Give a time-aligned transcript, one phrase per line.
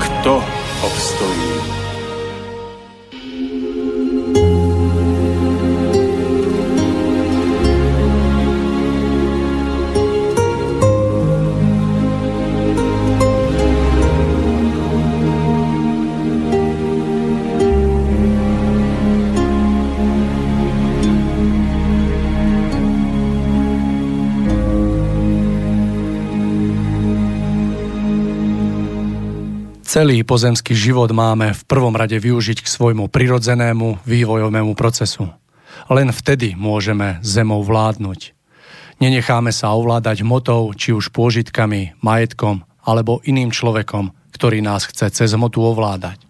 [0.00, 0.44] kto
[0.82, 1.85] obstojí.
[29.96, 35.32] Celý pozemský život máme v prvom rade využiť k svojmu prirodzenému vývojovému procesu.
[35.88, 38.36] Len vtedy môžeme zemou vládnuť.
[39.00, 45.32] Nenecháme sa ovládať motou, či už pôžitkami, majetkom alebo iným človekom, ktorý nás chce cez
[45.32, 46.20] hmotu ovládať.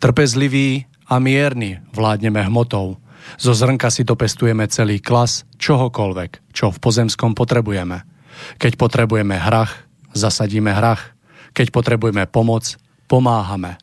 [0.00, 2.96] Trpezlivý a mierny vládneme hmotou.
[3.36, 8.08] Zo zrnka si dopestujeme celý klas čohokoľvek, čo v pozemskom potrebujeme.
[8.56, 9.84] Keď potrebujeme hrach,
[10.16, 11.12] zasadíme hrach.
[11.52, 13.78] Keď potrebujeme pomoc, pomáhame.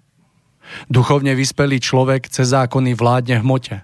[0.88, 3.78] Duchovne vyspelý človek cez zákony vládne v mote.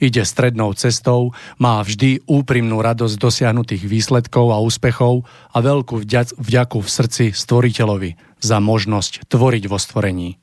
[0.00, 6.00] Ide strednou cestou, má vždy úprimnú radosť dosiahnutých výsledkov a úspechov a veľkú
[6.40, 10.40] vďaku v srdci stvoriteľovi za možnosť tvoriť vo stvorení.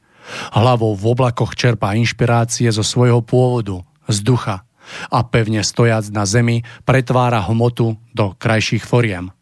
[0.53, 4.63] Hlavou v oblakoch čerpá inšpirácie zo svojho pôvodu, z ducha
[5.09, 9.33] a pevne stojac na zemi pretvára hmotu do krajších foriem.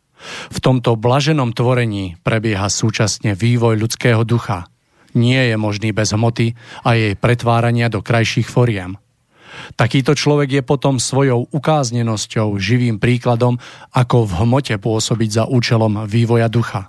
[0.53, 4.65] V tomto blaženom tvorení prebieha súčasne vývoj ľudského ducha–
[5.17, 8.97] nie je možný bez hmoty a jej pretvárania do krajších foriem.
[9.75, 13.59] Takýto človek je potom svojou ukáznenosťou živým príkladom,
[13.91, 16.87] ako v hmote pôsobiť za účelom vývoja ducha.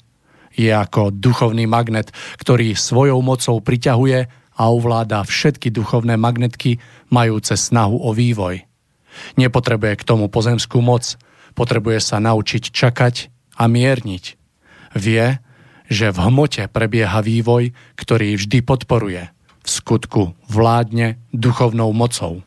[0.52, 4.18] Je ako duchovný magnet, ktorý svojou mocou priťahuje
[4.52, 6.76] a ovláda všetky duchovné magnetky
[7.08, 8.62] majúce snahu o vývoj.
[9.40, 11.16] Nepotrebuje k tomu pozemskú moc,
[11.56, 13.14] potrebuje sa naučiť čakať
[13.56, 14.24] a mierniť.
[14.96, 15.40] Vie,
[15.90, 19.22] že v hmote prebieha vývoj, ktorý vždy podporuje.
[19.62, 22.42] V skutku vládne duchovnou mocou.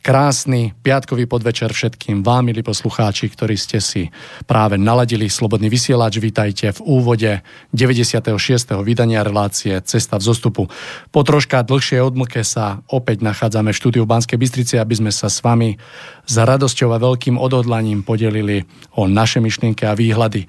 [0.00, 4.08] Krásny piatkový podvečer všetkým vám, milí poslucháči, ktorí ste si
[4.48, 6.16] práve naladili Slobodný vysielač.
[6.16, 7.30] Vítajte v úvode
[7.76, 8.40] 96.
[8.80, 10.62] vydania relácie Cesta v zostupu.
[11.12, 15.44] Po troška dlhšej odmlke sa opäť nachádzame v štúdiu Banskej Bystrici, aby sme sa s
[15.44, 15.76] vami
[16.24, 18.64] s radosťou a veľkým odhodlaním podelili
[18.96, 20.48] o naše myšlienky a výhľady.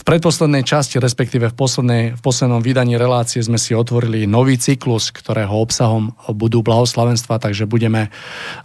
[0.00, 5.12] V predposlednej časti, respektíve v, poslednej, v poslednom vydaní relácie sme si otvorili nový cyklus,
[5.12, 8.08] ktorého obsahom budú blahoslavenstva, takže budeme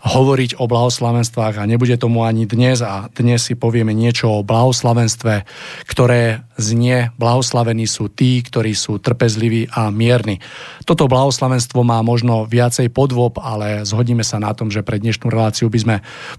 [0.08, 5.44] hovoriť o blahoslavenstvách a nebude tomu ani dnes a dnes si povieme niečo o blahoslavenstve,
[5.92, 10.40] ktoré znie blahoslavení sú tí, ktorí sú trpezliví a mierni.
[10.88, 15.68] Toto blahoslavenstvo má možno viacej podvob, ale zhodíme sa na tom, že pre dnešnú reláciu
[15.68, 15.96] by sme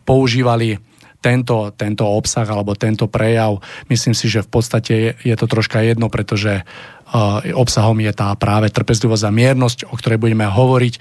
[0.09, 0.81] používali
[1.21, 5.83] tento, tento obsah alebo tento prejav, myslím si, že v podstate je, je to troška
[5.83, 6.63] jedno, pretože
[7.55, 10.95] obsahom je tá práve trpezlivosť a miernosť, o ktorej budeme hovoriť.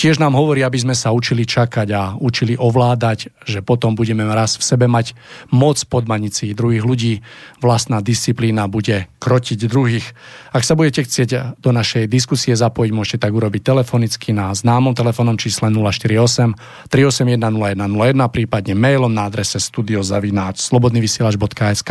[0.00, 4.56] Tiež nám hovorí, aby sme sa učili čakať a učili ovládať, že potom budeme raz
[4.56, 5.12] v sebe mať
[5.52, 7.20] moc podmaniť druhých ľudí.
[7.60, 10.16] Vlastná disciplína bude krotiť druhých.
[10.56, 15.36] Ak sa budete chcieť do našej diskusie zapojiť, môžete tak urobiť telefonicky na známom telefónnom
[15.36, 16.56] čísle 048
[16.88, 21.90] 381 0101, prípadne mailom na adrese studiozavináč slobodnyvysielač.sk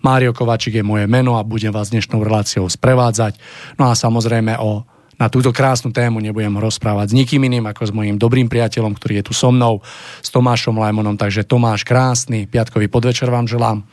[0.00, 3.42] Mário Kovačik je moje meno a budem vás dnešnou reláciou sprevádzať prevádzať.
[3.74, 7.94] No a samozrejme o na túto krásnu tému nebudem rozprávať s nikým iným ako s
[7.94, 9.78] mojím dobrým priateľom, ktorý je tu so mnou,
[10.18, 11.14] s Tomášom Lajmonom.
[11.14, 13.86] Takže Tomáš, krásny piatkový podvečer vám želám.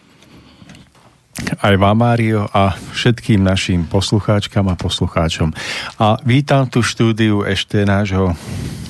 [1.61, 5.53] Aj vám, Mário, a všetkým našim poslucháčkam a poslucháčom.
[6.01, 8.33] A vítam tu štúdiu ešte nášho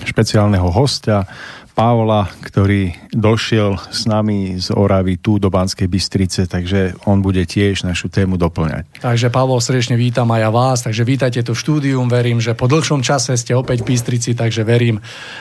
[0.08, 1.28] špeciálneho hostia,
[1.72, 7.88] Pavla, ktorý došiel s nami z Oravy tu do Banskej Bystrice, takže on bude tiež
[7.88, 9.00] našu tému doplňať.
[9.00, 12.68] Takže Pavol, srdečne vítam aj ja vás, takže vítajte tu v štúdium, verím, že po
[12.68, 15.00] dlhšom čase ste opäť v Bystrici, takže verím,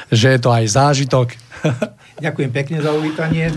[0.08, 1.34] že je to aj zážitok.
[2.24, 3.50] Ďakujem pekne za uvítanie.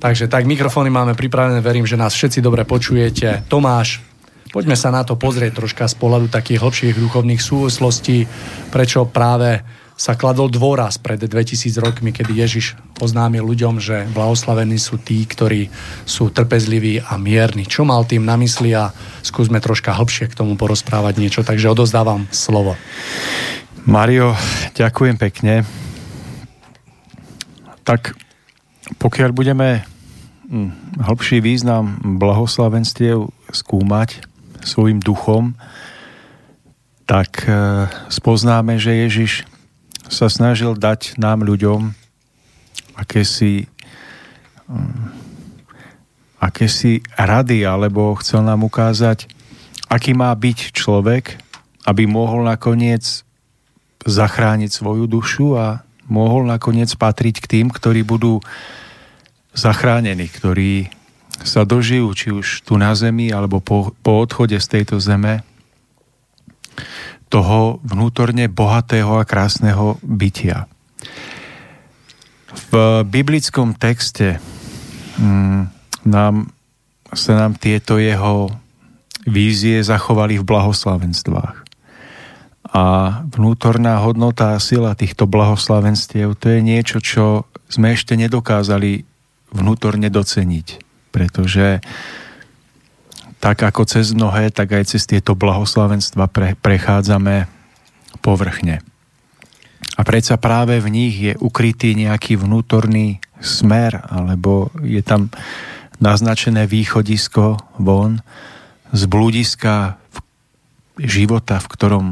[0.00, 3.48] Takže tak, mikrofóny máme pripravené, verím, že nás všetci dobre počujete.
[3.48, 4.04] Tomáš,
[4.52, 8.28] poďme sa na to pozrieť troška z pohľadu takých hlbších duchovných súvislostí,
[8.72, 9.60] prečo práve
[9.96, 15.72] sa kladol dôraz pred 2000 rokmi, kedy Ježiš oznámil ľuďom, že blahoslavení sú tí, ktorí
[16.04, 17.64] sú trpezliví a mierni.
[17.64, 18.92] Čo mal tým na mysli a
[19.24, 21.40] skúsme troška hlbšie k tomu porozprávať niečo.
[21.40, 22.76] Takže odozdávam slovo.
[23.88, 24.36] Mario,
[24.76, 25.64] ďakujem pekne.
[27.88, 28.12] Tak
[29.00, 29.88] pokiaľ budeme
[30.52, 34.20] hm, hĺbší význam blahoslavenstiev skúmať
[34.60, 35.56] svojim duchom,
[37.08, 39.55] tak eh, spoznáme, že Ježiš
[40.06, 41.94] sa snažil dať nám ľuďom
[42.96, 43.68] akési,
[44.70, 45.10] um,
[46.40, 49.28] akési rady, alebo chcel nám ukázať,
[49.90, 51.38] aký má byť človek,
[51.86, 53.22] aby mohol nakoniec
[54.06, 58.38] zachrániť svoju dušu a mohol nakoniec patriť k tým, ktorí budú
[59.54, 60.90] zachránení, ktorí
[61.42, 65.42] sa dožijú, či už tu na zemi, alebo po, po odchode z tejto zeme,
[67.26, 70.70] toho vnútorne bohatého a krásneho bytia.
[72.70, 74.38] V biblickom texte
[75.18, 75.68] mm,
[76.06, 76.48] nám,
[77.12, 78.54] sa nám tieto jeho
[79.26, 81.66] vízie zachovali v blahoslavenstvách.
[82.76, 82.84] A
[83.26, 89.02] vnútorná hodnota a sila týchto blahoslavenstiev to je niečo, čo sme ešte nedokázali
[89.50, 90.66] vnútorne doceniť.
[91.10, 91.80] Pretože
[93.46, 97.46] tak ako cez mnohé, tak aj cez tieto blahoslavenstva pre, prechádzame
[98.18, 98.82] povrchne.
[99.94, 105.30] A predsa práve v nich je ukrytý nejaký vnútorný smer, alebo je tam
[106.02, 108.18] naznačené východisko von
[108.90, 109.94] z blúdiska
[110.98, 112.06] života, v ktorom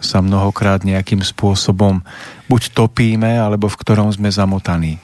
[0.00, 2.00] sa mnohokrát nejakým spôsobom
[2.48, 4.96] buď topíme, alebo v ktorom sme zamotaní.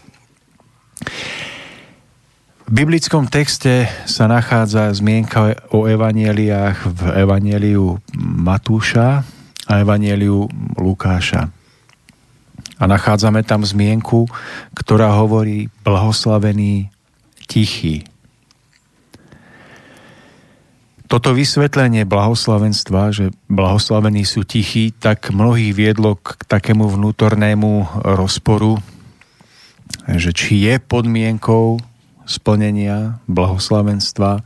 [2.65, 9.21] V biblickom texte sa nachádza zmienka o evanieliách v evanieliu Matúša
[9.69, 10.49] a evanieliu
[10.81, 11.53] Lukáša.
[12.81, 14.25] A nachádzame tam zmienku,
[14.73, 16.89] ktorá hovorí blahoslavený
[17.45, 18.09] tichý.
[21.05, 28.81] Toto vysvetlenie blahoslavenstva, že blahoslavení sú tichí, tak mnohých viedlo k takému vnútornému rozporu,
[30.09, 31.93] že či je podmienkou
[32.25, 34.45] splnenia blahoslavenstva,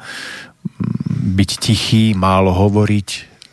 [1.18, 3.08] byť tichý, málo hovoriť,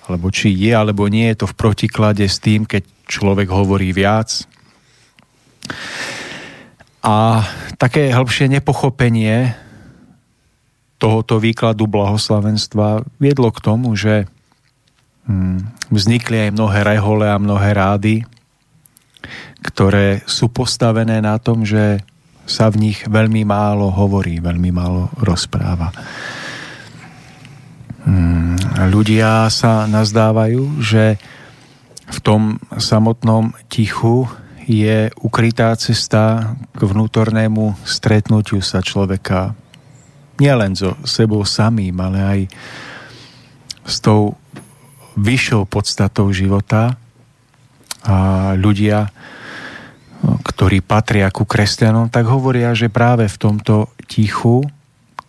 [0.10, 4.46] alebo či je alebo nie je to v protiklade s tým, keď človek hovorí viac.
[7.06, 7.46] A
[7.78, 9.54] také hĺbšie nepochopenie
[10.98, 14.26] tohoto výkladu blahoslavenstva viedlo k tomu, že
[15.30, 18.16] hm, vznikli aj mnohé rehole a mnohé rády,
[19.62, 22.02] ktoré sú postavené na tom, že
[22.46, 25.90] sa v nich veľmi málo hovorí, veľmi málo rozpráva.
[28.06, 28.54] Hmm,
[28.94, 31.18] ľudia sa nazdávajú, že
[32.06, 34.30] v tom samotnom tichu
[34.66, 39.58] je ukrytá cesta k vnútornému stretnutiu sa človeka
[40.42, 42.40] nielen so sebou samým, ale aj
[43.86, 44.38] s tou
[45.16, 46.98] vyššou podstatou života.
[48.06, 49.10] A ľudia
[50.26, 54.66] ktorí patria ku kresťanom, tak hovoria, že práve v tomto tichu,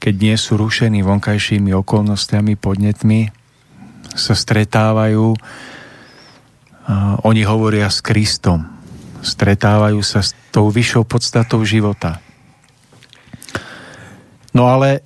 [0.01, 3.29] keď nie sú rušení vonkajšími okolnostiami, podnetmi,
[4.17, 5.37] sa stretávajú,
[7.27, 8.65] oni hovoria s Kristom,
[9.21, 12.23] stretávajú sa s tou vyššou podstatou života.
[14.57, 15.05] No ale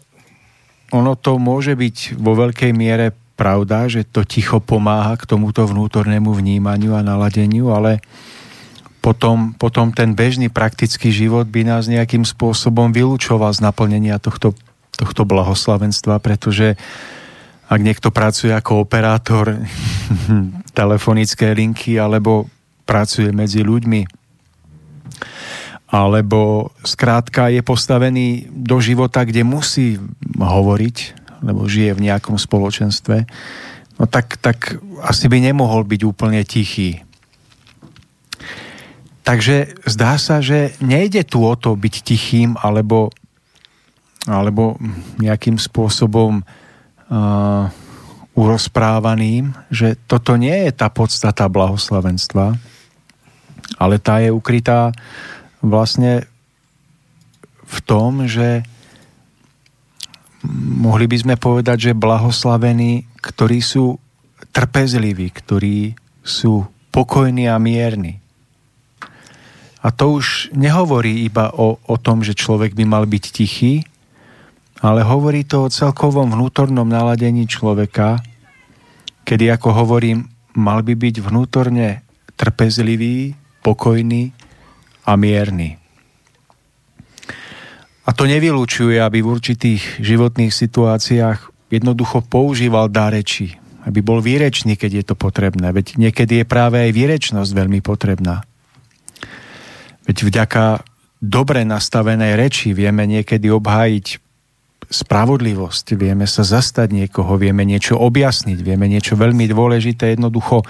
[0.94, 6.30] ono to môže byť vo veľkej miere pravda, že to ticho pomáha k tomuto vnútornému
[6.30, 8.04] vnímaniu a naladeniu, ale
[9.00, 14.52] potom, potom ten bežný praktický život by nás nejakým spôsobom vylúčoval z naplnenia tohto,
[14.94, 16.76] tohto blahoslavenstva, pretože
[17.70, 19.56] ak niekto pracuje ako operátor
[20.78, 22.46] telefonické linky alebo
[22.84, 24.20] pracuje medzi ľuďmi,
[25.90, 29.98] alebo skrátka je postavený do života, kde musí
[30.38, 30.96] hovoriť,
[31.42, 33.26] lebo žije v nejakom spoločenstve,
[33.98, 37.02] no tak, tak asi by nemohol byť úplne tichý
[39.30, 43.14] Takže zdá sa, že nejde tu o to byť tichým alebo,
[44.26, 44.74] alebo
[45.22, 47.70] nejakým spôsobom uh,
[48.34, 52.58] urozprávaným, že toto nie je tá podstata blahoslavenstva,
[53.78, 54.90] Ale tá je ukrytá
[55.62, 56.26] vlastne
[57.62, 58.66] v tom, že
[60.74, 63.94] mohli by sme povedať, že blahoslavení, ktorí sú
[64.50, 65.94] trpezliví, ktorí
[66.26, 68.19] sú pokojní a mierni.
[69.80, 73.80] A to už nehovorí iba o, o tom, že človek by mal byť tichý,
[74.80, 78.20] ale hovorí to o celkovom vnútornom naladení človeka,
[79.24, 82.04] kedy, ako hovorím, mal by byť vnútorne
[82.36, 84.32] trpezlivý, pokojný
[85.04, 85.76] a mierny.
[88.08, 93.54] A to nevylúčuje, aby v určitých životných situáciách jednoducho používal dáreči,
[93.86, 95.70] aby bol výrečný, keď je to potrebné.
[95.70, 98.42] Veď niekedy je práve aj výrečnosť veľmi potrebná.
[100.10, 100.82] Veď vďaka
[101.22, 104.18] dobre nastavenej reči vieme niekedy obhájiť
[104.90, 110.66] spravodlivosť, vieme sa zastať niekoho, vieme niečo objasniť, vieme niečo veľmi dôležité jednoducho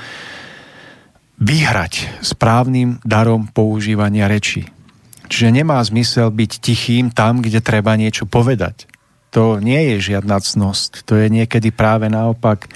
[1.40, 4.68] vyhrať správnym darom používania reči.
[5.32, 8.92] Čiže nemá zmysel byť tichým tam, kde treba niečo povedať.
[9.32, 12.68] To nie je žiadna cnosť, to je niekedy práve naopak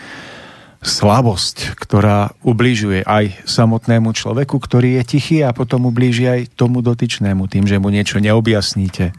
[0.84, 7.48] slabosť, ktorá ubližuje aj samotnému človeku, ktorý je tichý a potom ublíži aj tomu dotyčnému
[7.48, 9.16] tým, že mu niečo neobjasníte.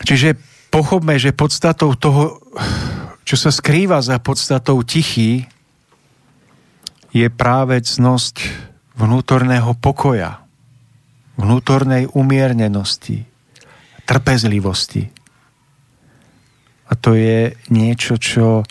[0.00, 0.40] Čiže
[0.72, 2.40] pochopme, že podstatou toho,
[3.28, 5.44] čo sa skrýva za podstatou tichý,
[7.12, 8.48] je práve cnosť
[8.96, 10.40] vnútorného pokoja,
[11.36, 13.28] vnútornej umiernenosti,
[14.08, 15.12] trpezlivosti.
[16.88, 18.64] A to je niečo, čo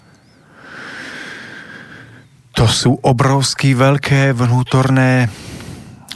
[2.57, 5.29] to sú obrovsky veľké vnútorné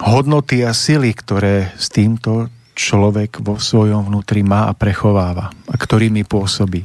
[0.02, 6.26] hodnoty a sily, ktoré s týmto človek vo svojom vnútri má a prechováva a ktorými
[6.26, 6.82] pôsobí.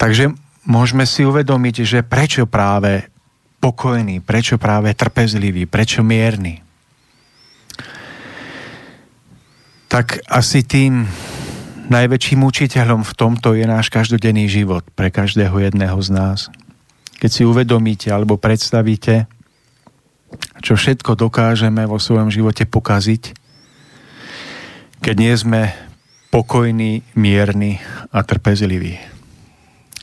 [0.00, 0.32] Takže
[0.64, 3.12] môžeme si uvedomiť, že prečo práve
[3.60, 6.64] pokojný, prečo práve trpezlivý, prečo mierny.
[9.92, 11.04] Tak asi tým
[11.92, 16.40] najväčším učiteľom v tomto je náš každodenný život pre každého jedného z nás
[17.18, 19.30] keď si uvedomíte alebo predstavíte,
[20.64, 23.36] čo všetko dokážeme vo svojom živote pokaziť,
[25.04, 25.62] keď nie sme
[26.32, 27.78] pokojní, mierni
[28.10, 28.98] a trpezliví.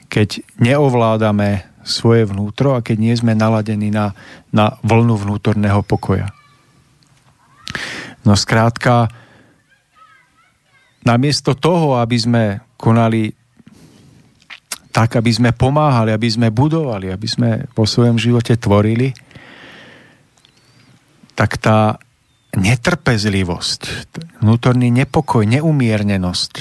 [0.08, 4.14] Keď neovládame svoje vnútro a keď nie sme naladení na,
[4.54, 6.30] na vlnu vnútorného pokoja.
[8.22, 9.10] No skrátka,
[11.02, 12.44] namiesto toho, aby sme
[12.78, 13.34] konali
[14.92, 19.16] tak, aby sme pomáhali, aby sme budovali, aby sme vo svojom živote tvorili,
[21.34, 21.96] tak tá
[22.52, 23.82] netrpezlivosť,
[24.44, 26.54] vnútorný nepokoj, neumiernenosť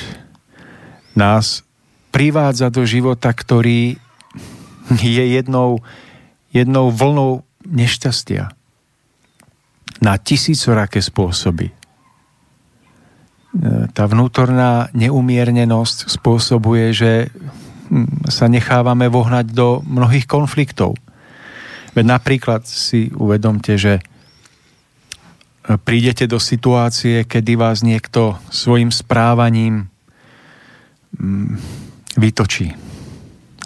[1.18, 1.66] nás
[2.14, 3.98] privádza do života, ktorý
[4.94, 5.82] je jednou,
[6.54, 8.54] jednou vlnou nešťastia
[10.00, 11.74] na tisícoraké spôsoby.
[13.90, 17.12] Tá vnútorná neumiernenosť spôsobuje, že
[18.30, 20.94] sa nechávame vohnať do mnohých konfliktov.
[21.92, 23.98] Veď napríklad si uvedomte, že
[25.82, 29.90] prídete do situácie, kedy vás niekto svojim správaním
[31.18, 31.54] mm,
[32.18, 32.74] vytočí.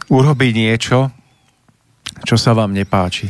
[0.09, 1.12] Urobí niečo,
[2.25, 3.28] čo sa vám nepáči.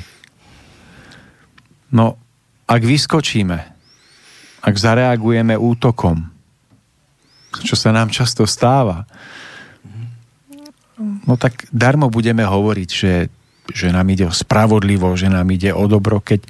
[1.94, 2.18] No,
[2.66, 3.58] ak vyskočíme,
[4.64, 6.34] ak zareagujeme útokom,
[7.62, 9.06] čo sa nám často stáva,
[11.00, 13.14] no tak darmo budeme hovoriť, že,
[13.70, 16.46] že nám ide o spravodlivo, že nám ide o dobro, keď,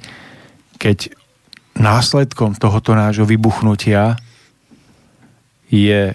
[0.77, 1.13] keď
[1.75, 4.15] následkom tohoto nášho vybuchnutia
[5.67, 6.13] je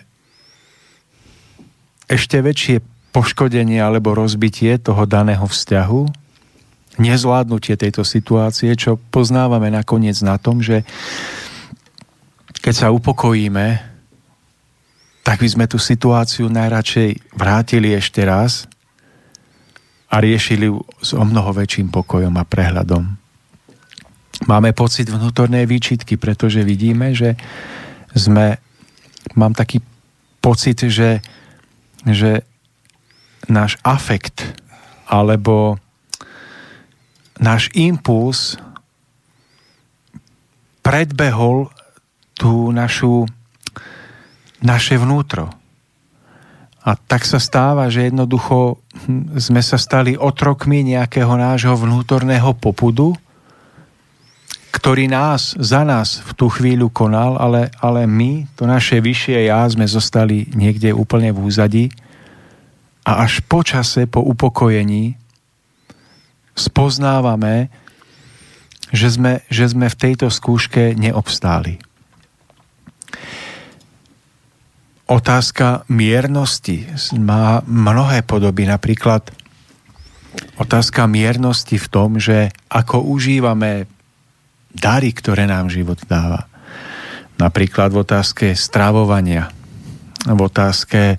[2.11, 6.03] ešte väčšie poškodenie alebo rozbitie toho daného vzťahu,
[6.99, 10.87] nezvládnutie tejto situácie, čo poznávame nakoniec na tom, že
[12.61, 13.90] keď sa upokojíme,
[15.21, 18.65] tak by sme tú situáciu najradšej vrátili ešte raz
[20.11, 23.05] a riešili ju s o mnoho väčším pokojom a prehľadom.
[24.49, 27.37] Máme pocit vnútornej výčitky, pretože vidíme, že
[28.17, 28.57] sme,
[29.37, 29.85] mám taký
[30.41, 31.21] pocit, že,
[32.09, 32.43] že
[33.47, 34.57] náš afekt
[35.05, 35.77] alebo
[37.37, 38.57] náš impuls
[40.81, 41.69] predbehol
[42.35, 43.29] tú našu
[44.61, 45.53] naše vnútro.
[46.81, 53.13] A tak sa stáva, že jednoducho hm, sme sa stali otrokmi nejakého nášho vnútorného popudu,
[54.71, 59.67] ktorý nás, za nás v tú chvíľu konal, ale, ale my, to naše vyššie ja,
[59.69, 61.85] sme zostali niekde úplne v úzadi
[63.05, 65.19] a až po čase, po upokojení
[66.55, 67.69] spoznávame
[68.91, 71.79] že sme, že sme v tejto skúške neobstáli.
[75.11, 76.87] Otázka miernosti
[77.19, 78.63] má mnohé podoby.
[78.63, 79.27] Napríklad
[80.55, 83.91] otázka miernosti v tom, že ako užívame
[84.71, 86.47] dary, ktoré nám život dáva.
[87.43, 89.51] Napríklad v otázke stravovania,
[90.31, 91.19] v otázke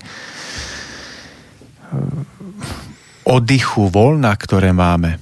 [3.28, 5.20] oddychu, voľna, ktoré máme,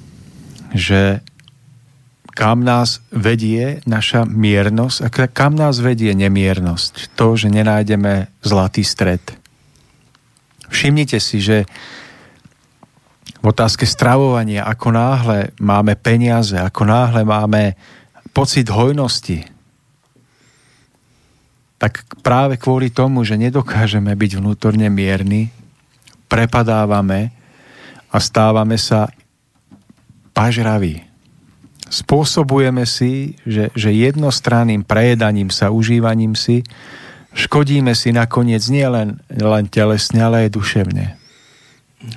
[0.71, 1.27] že
[2.41, 7.13] kam nás vedie naša miernosť a kam nás vedie nemiernosť.
[7.13, 9.21] To, že nenájdeme zlatý stred.
[10.73, 11.69] Všimnite si, že
[13.41, 17.77] v otázke stravovania, ako náhle máme peniaze, ako náhle máme
[18.33, 19.45] pocit hojnosti,
[21.77, 25.53] tak práve kvôli tomu, že nedokážeme byť vnútorne mierni,
[26.25, 27.37] prepadávame
[28.09, 29.13] a stávame sa
[30.33, 31.10] pažraví.
[31.91, 36.63] Spôsobujeme si, že, že jednostranným prejedaním sa, užívaním si,
[37.35, 41.07] škodíme si nakoniec nie len, len telesne, ale aj duševne.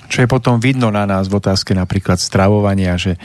[0.08, 3.20] Čo je potom vidno na nás v otázke napríklad stravovania, že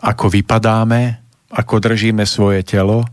[0.00, 1.20] ako vypadáme,
[1.52, 3.06] ako držíme svoje telo,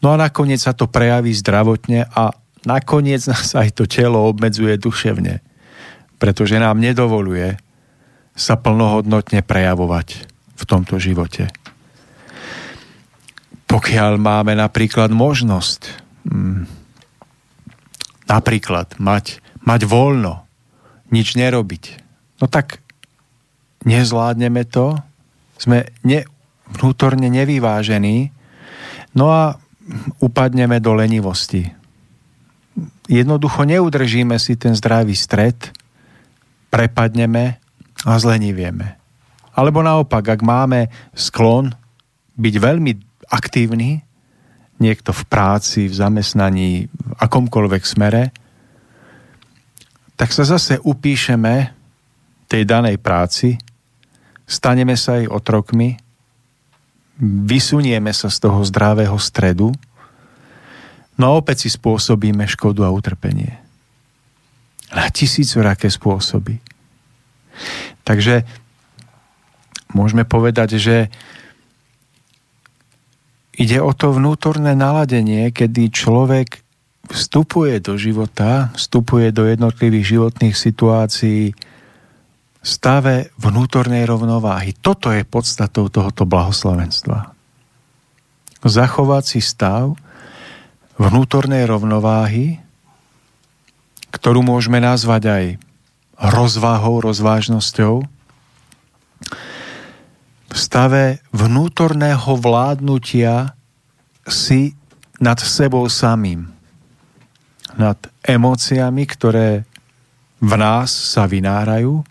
[0.00, 2.32] no a nakoniec sa to prejaví zdravotne a
[2.64, 5.50] nakoniec nás aj to telo obmedzuje duševne
[6.20, 7.56] pretože nám nedovoluje
[8.36, 10.29] sa plnohodnotne prejavovať
[10.60, 11.48] v tomto živote.
[13.64, 15.80] Pokiaľ máme napríklad možnosť
[16.28, 16.68] mm,
[18.28, 20.44] napríklad mať, mať voľno,
[21.10, 21.84] nič nerobiť,
[22.38, 22.84] no tak
[23.88, 25.00] nezvládneme to,
[25.56, 26.28] sme ne,
[26.76, 28.30] vnútorne nevyvážení,
[29.16, 29.58] no a
[30.22, 31.72] upadneme do lenivosti.
[33.10, 35.74] Jednoducho neudržíme si ten zdravý stred
[36.70, 37.58] prepadneme
[38.06, 38.99] a zlenivieme.
[39.54, 41.74] Alebo naopak, ak máme sklon
[42.38, 42.92] byť veľmi
[43.30, 44.00] aktívny,
[44.80, 48.32] niekto v práci, v zamestnaní, v akomkoľvek smere,
[50.16, 51.72] tak sa zase upíšeme
[52.48, 53.60] tej danej práci,
[54.48, 56.00] staneme sa jej otrokmi,
[57.20, 59.72] vysunieme sa z toho zdravého stredu,
[61.20, 63.60] no a opäť si spôsobíme škodu a utrpenie
[64.90, 66.58] na tisícoraké spôsoby.
[68.02, 68.42] Takže
[69.92, 70.96] môžeme povedať, že
[73.56, 76.64] ide o to vnútorné naladenie, kedy človek
[77.10, 81.52] vstupuje do života, vstupuje do jednotlivých životných situácií
[82.60, 84.76] stave vnútornej rovnováhy.
[84.78, 87.32] Toto je podstatou tohoto blahoslavenstva.
[88.60, 89.96] Zachovať stav
[91.00, 92.60] vnútornej rovnováhy,
[94.12, 95.44] ktorú môžeme nazvať aj
[96.20, 98.04] rozvahou, rozvážnosťou,
[100.50, 103.54] v stave vnútorného vládnutia
[104.26, 104.74] si
[105.22, 106.50] nad sebou samým,
[107.78, 109.62] nad emóciami, ktoré
[110.40, 112.02] v nás sa vynárajú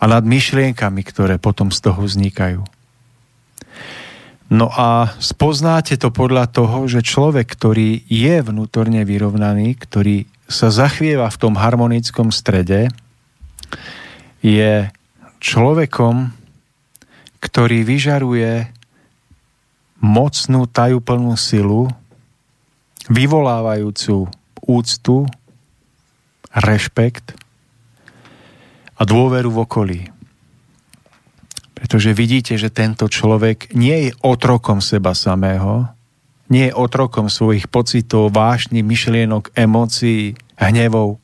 [0.00, 2.64] a nad myšlienkami, ktoré potom z toho vznikajú.
[4.50, 11.30] No a spoznáte to podľa toho, že človek, ktorý je vnútorne vyrovnaný, ktorý sa zachvieva
[11.30, 12.90] v tom harmonickom strede,
[14.42, 14.90] je
[15.38, 16.34] človekom,
[17.40, 18.68] ktorý vyžaruje
[20.00, 21.88] mocnú tajúplnú silu,
[23.08, 24.28] vyvolávajúcu
[24.64, 25.16] úctu,
[26.52, 27.34] rešpekt
[28.96, 30.00] a dôveru v okolí.
[31.72, 35.88] Pretože vidíte, že tento človek nie je otrokom seba samého,
[36.52, 41.16] nie je otrokom svojich pocitov, vášni, myšlienok, emócií, hnevov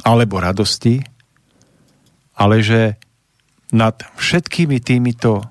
[0.00, 1.04] alebo radosti,
[2.32, 2.96] ale že
[3.70, 5.46] nad všetkými týmito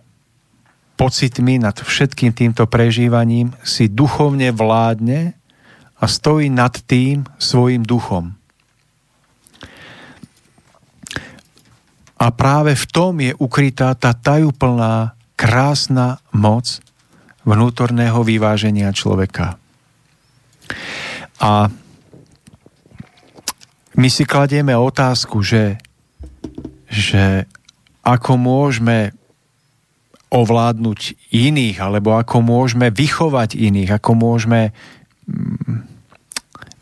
[1.00, 5.40] pocitmi, nad všetkým týmto prežívaním si duchovne vládne
[6.00, 8.36] a stojí nad tým svojim duchom.
[12.20, 16.84] A práve v tom je ukrytá tá tajúplná, krásna moc
[17.48, 19.56] vnútorného vyváženia človeka.
[21.40, 21.72] A
[23.96, 25.80] my si kladieme otázku, že,
[26.92, 27.48] že
[28.04, 29.14] ako môžeme
[30.30, 34.72] ovládnuť iných, alebo ako môžeme vychovať iných, ako môžeme
[35.26, 35.90] mm,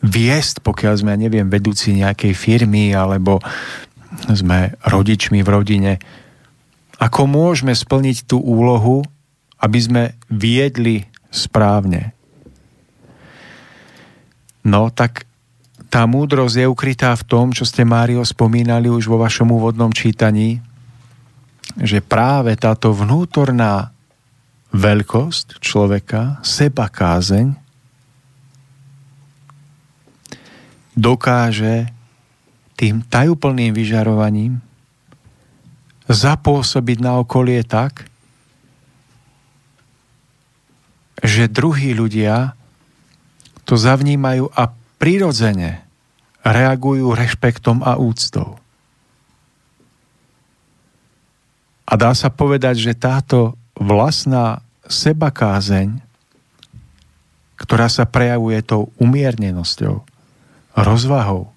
[0.03, 3.39] viesť, pokiaľ sme, neviem, vedúci nejakej firmy, alebo
[4.27, 5.93] sme rodičmi v rodine,
[6.97, 9.05] ako môžeme splniť tú úlohu,
[9.61, 12.13] aby sme viedli správne.
[14.67, 15.23] No tak
[15.87, 20.59] tá múdrosť je ukrytá v tom, čo ste, Mário, spomínali už vo vašom úvodnom čítaní,
[21.75, 23.91] že práve táto vnútorná
[24.71, 27.57] veľkosť človeka, seba kázeň,
[30.97, 31.91] dokáže
[32.77, 34.61] tým tajúplným vyžarovaním
[36.07, 38.07] zapôsobiť na okolie tak,
[41.21, 42.55] že druhí ľudia
[43.67, 45.83] to zavnímajú a prirodzene
[46.45, 48.55] reagujú rešpektom a úctou.
[51.87, 54.59] A dá sa povedať, že táto vlastná
[54.91, 56.03] sebakázeň,
[57.55, 60.03] ktorá sa prejavuje tou umiernenosťou,
[60.77, 61.49] rozvahou,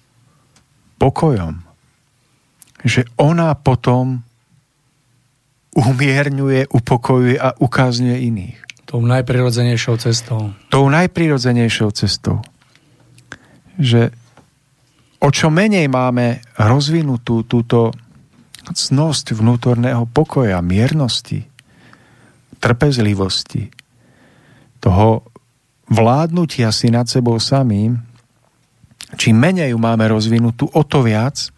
[0.97, 1.61] pokojom,
[2.81, 4.23] že ona potom
[5.75, 8.57] umierňuje, upokojuje a ukazňuje iných.
[8.87, 10.51] Tou najprirodzenejšou cestou.
[10.67, 12.43] Tou najprirodzenejšou cestou.
[13.79, 14.11] Že
[15.23, 17.95] o čo menej máme rozvinutú túto
[18.69, 21.49] cnosť vnútorného pokoja, miernosti,
[22.61, 23.73] trpezlivosti,
[24.81, 25.25] toho
[25.89, 27.97] vládnutia si nad sebou samým,
[29.17, 31.51] čím menej ju máme rozvinutú, o to viac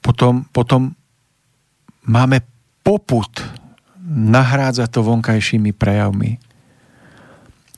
[0.00, 0.92] potom, potom
[2.08, 2.40] máme
[2.80, 3.30] poput
[4.10, 6.40] nahrádza to vonkajšími prejavmi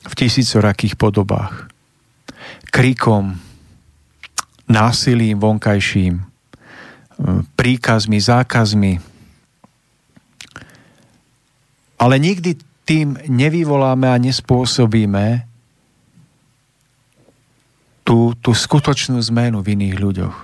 [0.03, 1.69] v tisícorakých podobách.
[2.73, 3.37] Kríkom,
[4.67, 6.25] násilím vonkajším,
[7.55, 8.93] príkazmi, zákazmi.
[11.99, 15.47] Ale nikdy tým nevyvoláme a nespôsobíme
[18.03, 20.37] tú, tú skutočnú zmenu v iných ľuďoch.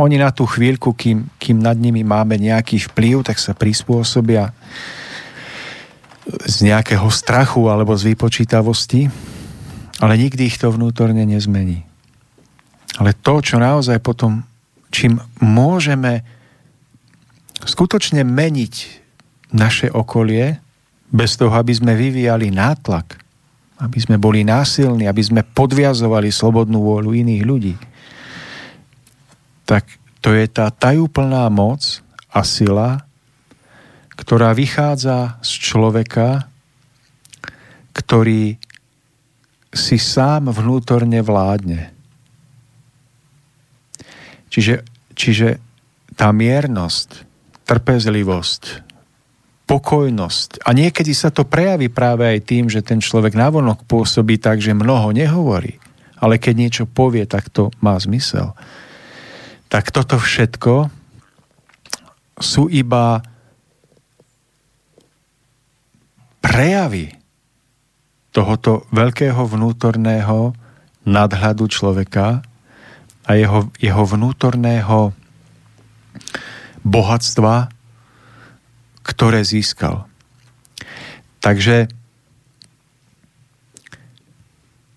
[0.00, 4.52] Oni na tú chvíľku, kým, kým nad nimi máme nejaký vplyv, tak sa prispôsobia
[6.44, 9.08] z nejakého strachu alebo z vypočítavosti,
[10.00, 11.84] ale nikdy ich to vnútorne nezmení.
[12.96, 14.44] Ale to, čo naozaj potom,
[14.90, 16.22] čím môžeme
[17.64, 18.74] skutočne meniť
[19.50, 20.58] naše okolie,
[21.10, 23.18] bez toho, aby sme vyvíjali nátlak,
[23.82, 27.74] aby sme boli násilní, aby sme podviazovali slobodnú vôľu iných ľudí,
[29.66, 29.90] tak
[30.22, 33.02] to je tá tajúplná moc a sila,
[34.14, 36.46] ktorá vychádza z človeka,
[37.90, 38.54] ktorý
[39.70, 41.90] si sám vnútorne vládne.
[44.50, 44.82] Čiže,
[45.14, 45.62] čiže
[46.18, 47.24] tá miernosť,
[47.64, 48.90] trpezlivosť,
[49.70, 50.66] pokojnosť.
[50.66, 54.74] A niekedy sa to prejaví práve aj tým, že ten človek navonok pôsobí tak, že
[54.74, 55.78] mnoho nehovorí,
[56.18, 58.58] ale keď niečo povie, tak to má zmysel.
[59.70, 60.90] Tak toto všetko
[62.42, 63.22] sú iba
[66.42, 67.14] prejavy
[68.34, 70.50] tohoto veľkého vnútorného
[71.06, 72.42] nadhľadu človeka
[73.28, 75.12] a jeho, jeho vnútorného
[76.84, 77.68] bohatstva,
[79.04, 80.08] ktoré získal.
[81.40, 81.88] Takže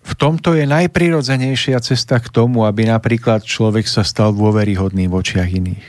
[0.04, 5.50] v tomto je najprirodzenejšia cesta k tomu, aby napríklad človek sa stal dôveryhodným v očiach
[5.50, 5.86] iných.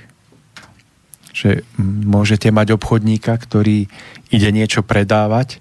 [1.35, 1.67] Že
[2.07, 3.91] môžete mať obchodníka, ktorý
[4.31, 5.59] ide niečo predávať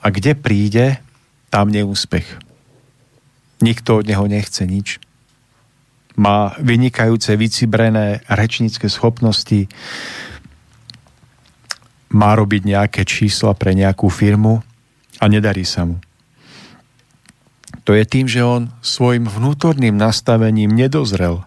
[0.00, 0.86] a kde príde,
[1.52, 2.26] tam neúspech.
[3.60, 4.98] Nikto od neho nechce nič.
[6.16, 9.68] Má vynikajúce, vycibrené rečnícke schopnosti,
[12.16, 14.64] má robiť nejaké čísla pre nejakú firmu
[15.20, 16.00] a nedarí sa mu.
[17.86, 21.46] To je tým, že on svojim vnútorným nastavením nedozrel,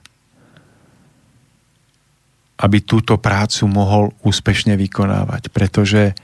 [2.60, 6.16] aby túto prácu mohol úspešne vykonávať, pretože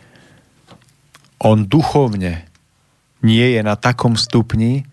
[1.43, 2.47] on duchovne
[3.27, 4.87] nie je na takom stupni,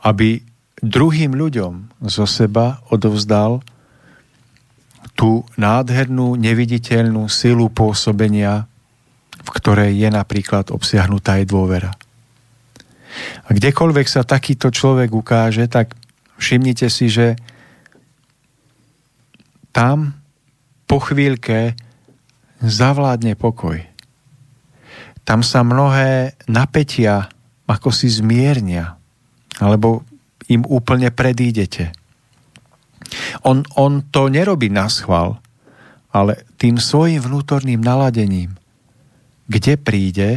[0.00, 0.40] aby
[0.80, 3.62] druhým ľuďom zo seba odovzdal
[5.12, 8.66] tú nádhernú, neviditeľnú silu pôsobenia,
[9.42, 11.92] v ktorej je napríklad obsiahnutá aj dôvera.
[13.44, 15.92] A kdekoľvek sa takýto človek ukáže, tak
[16.40, 17.36] všimnite si, že
[19.70, 20.16] tam
[20.88, 21.76] po chvíľke
[22.60, 23.84] zavládne pokoj.
[25.22, 27.30] Tam sa mnohé napätia
[27.72, 29.00] ako si zmiernia,
[29.56, 30.04] alebo
[30.50, 31.94] im úplne predídete.
[33.44, 35.38] On, on to nerobí na schvál,
[36.12, 38.56] ale tým svojim vnútorným naladením,
[39.48, 40.30] kde príde,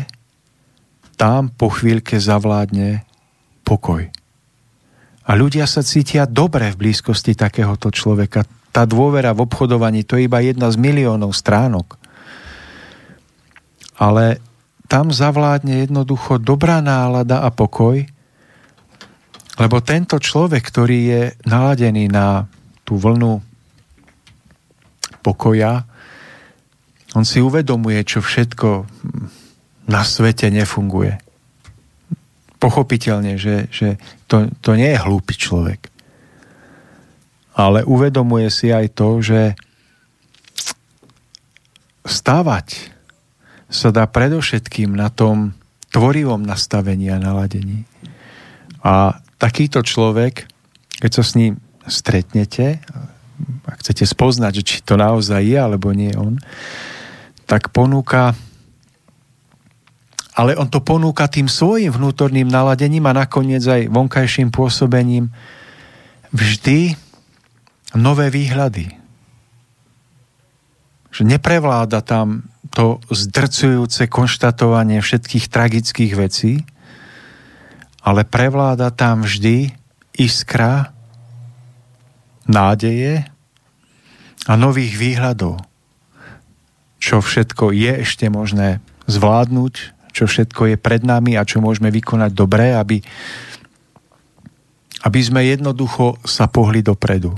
[1.15, 3.07] tam po chvíľke zavládne
[3.63, 4.11] pokoj.
[5.25, 8.45] A ľudia sa cítia dobre v blízkosti takéhoto človeka.
[8.69, 11.97] Tá dôvera v obchodovaní to je iba jedna z miliónov stránok.
[13.95, 14.43] Ale
[14.85, 18.05] tam zavládne jednoducho dobrá nálada a pokoj,
[19.55, 22.43] lebo tento človek, ktorý je naladený na
[22.83, 23.39] tú vlnu
[25.23, 25.87] pokoja.
[27.15, 28.85] On si uvedomuje, čo všetko
[29.87, 31.17] na svete nefunguje.
[32.59, 33.95] Pochopiteľne, že, že
[34.27, 35.87] to, to nie je hlúpy človek.
[37.55, 39.55] Ale uvedomuje si aj to, že
[42.03, 42.91] stávať
[43.71, 45.55] sa dá predovšetkým na tom
[45.89, 47.87] tvorivom nastavení a naladení.
[48.83, 50.47] A takýto človek,
[50.99, 52.81] keď sa s ním stretnete,
[53.67, 56.39] ak chcete spoznať, či to naozaj je, alebo nie on,
[57.45, 58.33] tak ponúka
[60.35, 65.31] ale on to ponúka tým svojim vnútorným naladením a nakoniec aj vonkajším pôsobením
[66.35, 66.99] vždy
[67.95, 68.91] nové výhľady.
[71.15, 76.67] Že neprevláda tam to zdrcujúce konštatovanie všetkých tragických vecí,
[78.05, 79.73] ale prevláda tam vždy
[80.13, 80.93] iskra
[82.45, 83.25] nádeje
[84.45, 85.57] a nových výhľadov.
[87.01, 88.77] Čo všetko je ešte možné
[89.09, 89.73] zvládnuť,
[90.13, 93.01] čo všetko je pred nami a čo môžeme vykonať dobre, aby,
[95.01, 97.33] aby sme jednoducho sa pohli dopredu.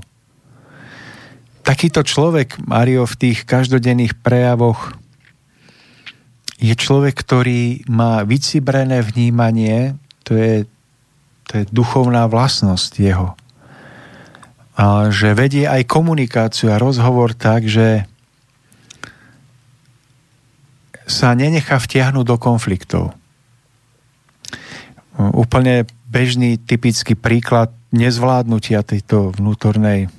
[1.63, 4.95] Takýto človek, Mario, v tých každodenných prejavoch
[6.59, 10.67] je človek, ktorý má vycibrené vnímanie, to je,
[11.47, 13.39] to je duchovná vlastnosť jeho.
[14.75, 18.03] A že vedie aj komunikáciu a rozhovor tak, že
[21.07, 23.15] sa nenechá vtiahnuť do konfliktov.
[25.17, 30.11] Úplne bežný, typický príklad nezvládnutia tejto vnútornej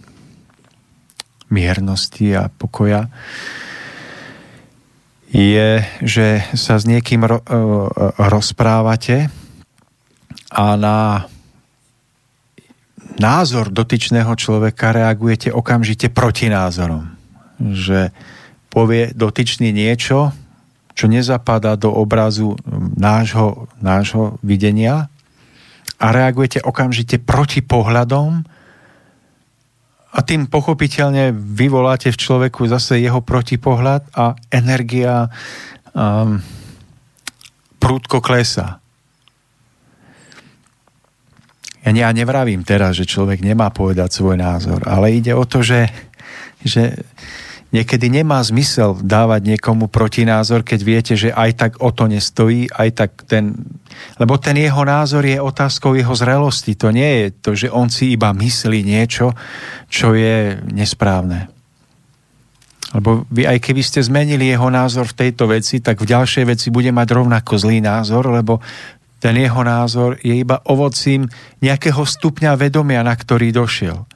[1.52, 3.12] miernosti a pokoja
[5.28, 7.44] je, že sa s niekým ro, uh,
[8.16, 9.28] rozprávate
[10.48, 11.28] a na
[13.18, 17.08] názor dotyčného človeka reagujete okamžite protinázorom.
[17.58, 18.14] Že
[18.72, 20.32] povie dotyčný niečo,
[20.94, 22.58] čo nezapadá do obrazu
[22.96, 25.10] nášho, nášho videnia
[25.98, 28.46] a reagujete okamžite proti pohľadom,
[30.08, 35.28] a tým pochopiteľne vyvoláte v človeku zase jeho protipohľad a energia
[35.92, 36.40] um,
[37.76, 38.80] prúdko klesá.
[41.86, 45.62] Ja, ne, ja nevravím teraz, že človek nemá povedať svoj názor, ale ide o to,
[45.62, 45.86] že,
[46.64, 47.06] že
[47.68, 52.88] niekedy nemá zmysel dávať niekomu protinázor, keď viete, že aj tak o to nestojí, aj
[52.96, 53.52] tak ten...
[54.16, 56.78] Lebo ten jeho názor je otázkou jeho zrelosti.
[56.78, 59.34] To nie je to, že on si iba myslí niečo,
[59.90, 61.50] čo je nesprávne.
[62.88, 66.72] Lebo vy, aj keby ste zmenili jeho názor v tejto veci, tak v ďalšej veci
[66.72, 68.64] bude mať rovnako zlý názor, lebo
[69.18, 71.26] ten jeho názor je iba ovocím
[71.58, 74.06] nejakého stupňa vedomia, na ktorý došiel.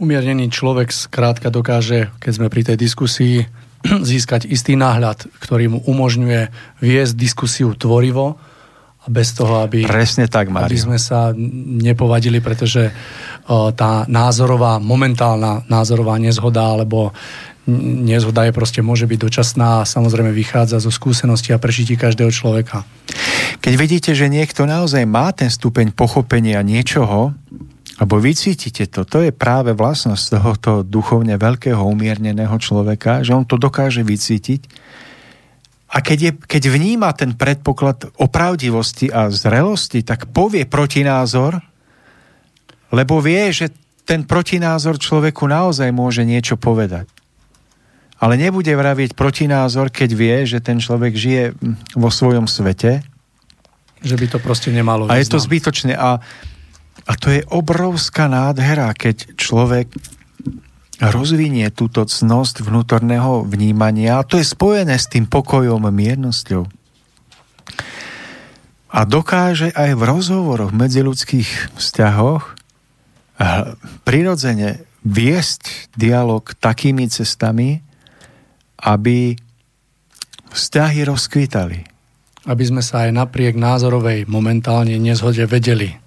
[0.00, 3.44] Umiernený človek skrátka dokáže, keď sme pri tej diskusii,
[4.10, 6.52] získať istý náhľad, ktorý mu umožňuje
[6.84, 8.36] viesť diskusiu tvorivo
[9.00, 11.32] a bez toho, aby, Presne tak, aby sme sa
[11.80, 12.92] nepovadili, pretože
[13.48, 17.16] tá názorová, momentálna názorová nezhoda alebo
[17.68, 22.88] nezhoda je proste môže byť dočasná a samozrejme vychádza zo skúsenosti a prežití každého človeka.
[23.60, 27.36] Keď vidíte, že niekto naozaj má ten stupeň pochopenia niečoho,
[28.00, 33.60] lebo vycítite to, to je práve vlastnosť tohoto duchovne veľkého umierneného človeka, že on to
[33.60, 34.64] dokáže vycítiť.
[35.90, 41.60] A keď, je, keď vníma ten predpoklad opravdivosti a zrelosti, tak povie protinázor,
[42.94, 43.68] lebo vie, že
[44.08, 47.19] ten protinázor človeku naozaj môže niečo povedať.
[48.20, 51.56] Ale nebude vraviť protinázor, keď vie, že ten človek žije
[51.96, 53.00] vo svojom svete.
[54.04, 55.20] Že by to proste nemalo A význam.
[55.20, 55.92] je to zbytočné.
[55.96, 56.20] A
[57.10, 59.90] a to je obrovská nádhera, keď človek
[61.00, 66.68] rozvinie túto cnosť vnútorného vnímania a to je spojené s tým pokojom a miernosťou.
[68.90, 72.54] A dokáže aj v rozhovoroch v medziludských vzťahoch
[74.04, 77.80] prirodzene viesť dialog takými cestami,
[78.80, 79.36] aby
[80.50, 81.78] vzťahy rozkvítali.
[82.48, 86.00] Aby sme sa aj napriek názorovej momentálne nezhode vedeli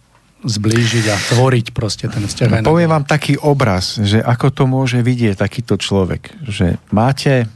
[0.43, 2.67] zblížiť a tvoriť proste ten vzťah.
[2.67, 7.47] No, poviem vám taký obraz, že ako to môže vidieť takýto človek, že máte,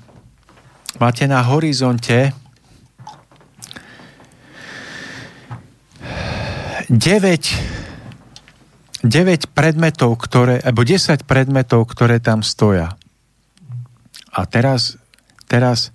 [0.96, 2.32] máte na horizonte
[6.88, 12.96] 9, 9 predmetov, ktoré, alebo 10 predmetov, ktoré tam stoja.
[14.32, 14.96] A teraz,
[15.48, 15.90] teraz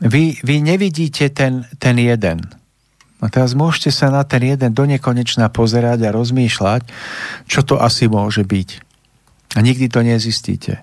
[0.00, 2.60] vy, vy nevidíte ten, ten jeden
[3.20, 6.88] a teraz môžete sa na ten jeden do nekonečna pozerať a rozmýšľať,
[7.44, 8.68] čo to asi môže byť.
[9.56, 10.80] A nikdy to nezistíte.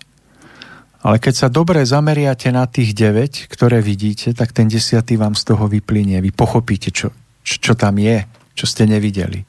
[1.02, 5.50] Ale keď sa dobre zameriate na tých 9, ktoré vidíte, tak ten desiatý vám z
[5.50, 6.22] toho vyplynie.
[6.22, 7.10] Vy pochopíte, čo,
[7.42, 8.22] čo, čo tam je,
[8.54, 9.42] čo ste nevideli.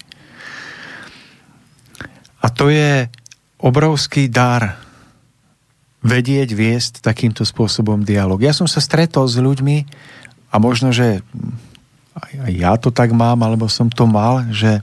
[2.40, 3.10] A to je
[3.58, 4.87] obrovský dar
[6.08, 8.40] vedieť viesť takýmto spôsobom dialog.
[8.40, 9.84] Ja som sa stretol s ľuďmi
[10.48, 11.20] a možno, že
[12.18, 14.80] aj ja to tak mám, alebo som to mal, že,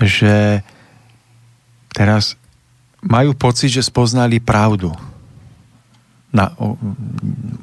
[0.00, 0.64] že
[1.92, 2.34] teraz
[3.04, 4.90] majú pocit, že spoznali pravdu.
[6.34, 6.74] Na, o,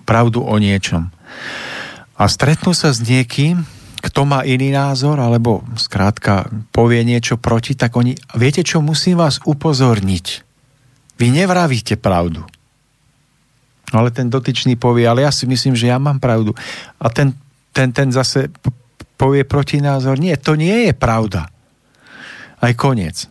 [0.07, 1.11] pravdu o niečom.
[2.15, 3.67] A stretnú sa s niekým,
[3.99, 9.43] kto má iný názor, alebo skrátka povie niečo proti, tak oni, viete čo, musím vás
[9.43, 10.50] upozorniť.
[11.21, 12.41] Vy nevravíte pravdu.
[13.93, 16.57] Ale ten dotyčný povie, ale ja si myslím, že ja mám pravdu.
[16.97, 17.37] A ten,
[17.69, 18.49] ten, ten zase
[19.21, 21.45] povie protinázor, nie, to nie je pravda.
[22.57, 23.29] Aj koniec.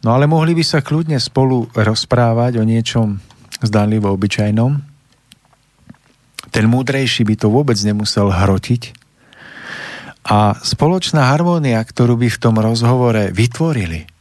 [0.00, 3.20] No ale mohli by sa kľudne spolu rozprávať o niečom
[3.60, 4.80] zdánlivo obyčajnom.
[6.48, 8.96] Ten múdrejší by to vôbec nemusel hrotiť.
[10.24, 14.13] A spoločná harmónia, ktorú by v tom rozhovore vytvorili,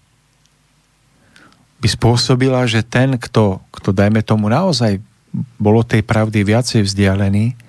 [1.84, 5.04] by spôsobila, že ten, kto, kto dajme tomu naozaj
[5.60, 7.60] bolo tej pravdy viacej vzdialený,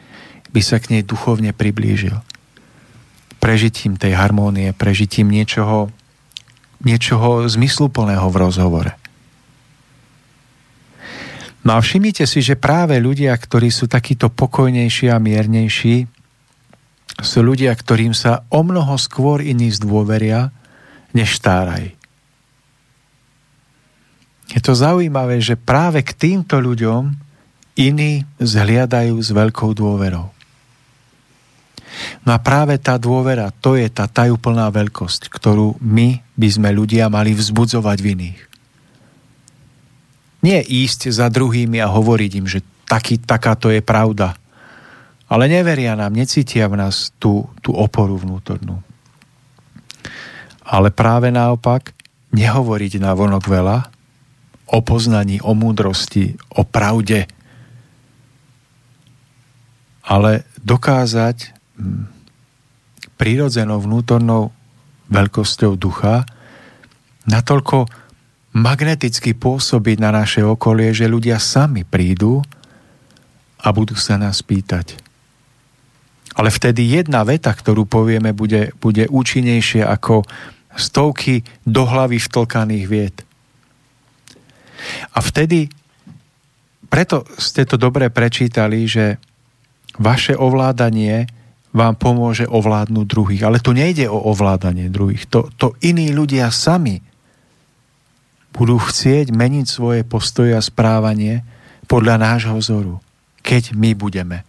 [0.54, 2.14] by sa k nej duchovne priblížil.
[3.42, 5.90] Prežitím tej harmónie, prežitím niečoho,
[6.86, 8.92] niečoho zmysluplného v rozhovore.
[11.66, 16.06] No a všimnite si, že práve ľudia, ktorí sú takíto pokojnejší a miernejší,
[17.18, 20.54] sú ľudia, ktorým sa o mnoho skôr iní zdôveria,
[21.10, 21.98] než stáraj.
[24.54, 27.10] Je to zaujímavé, že práve k týmto ľuďom
[27.74, 30.30] iní zhliadajú s veľkou dôverou.
[32.22, 37.10] No a práve tá dôvera, to je tá tajúplná veľkosť, ktorú my by sme ľudia
[37.10, 38.40] mali vzbudzovať v iných.
[40.44, 44.36] Nie ísť za druhými a hovoriť im, že taký, takáto je pravda.
[45.24, 48.76] Ale neveria nám, necítia v nás tú, tú oporu vnútornú.
[50.62, 51.96] Ale práve naopak,
[52.34, 53.93] nehovoriť na vonok veľa,
[54.66, 57.28] o poznaní, o múdrosti, o pravde,
[60.04, 61.56] ale dokázať
[63.16, 64.52] prírodzenou vnútornou
[65.08, 66.28] veľkosťou ducha
[67.24, 67.88] natoľko
[68.54, 72.44] magneticky pôsobiť na naše okolie, že ľudia sami prídu
[73.64, 75.00] a budú sa nás pýtať.
[76.34, 80.26] Ale vtedy jedna veta, ktorú povieme, bude, bude účinnejšia ako
[80.74, 83.16] stovky do hlavy vtlkaných vied.
[85.14, 85.68] A vtedy,
[86.86, 89.18] preto ste to dobre prečítali, že
[89.98, 91.26] vaše ovládanie
[91.74, 93.42] vám pomôže ovládnuť druhých.
[93.42, 95.26] Ale tu nejde o ovládanie druhých.
[95.34, 97.02] To, to iní ľudia sami
[98.54, 101.42] budú chcieť meniť svoje postoje a správanie
[101.90, 103.02] podľa nášho vzoru,
[103.42, 104.46] keď my budeme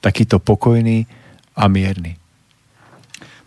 [0.00, 1.04] takýto pokojný
[1.52, 2.21] a mierny.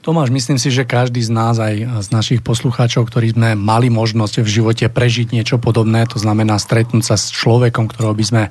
[0.05, 4.45] Tomáš, myslím si, že každý z nás, aj z našich poslucháčov, ktorí sme mali možnosť
[4.45, 8.43] v živote prežiť niečo podobné, to znamená stretnúť sa s človekom, ktorého by sme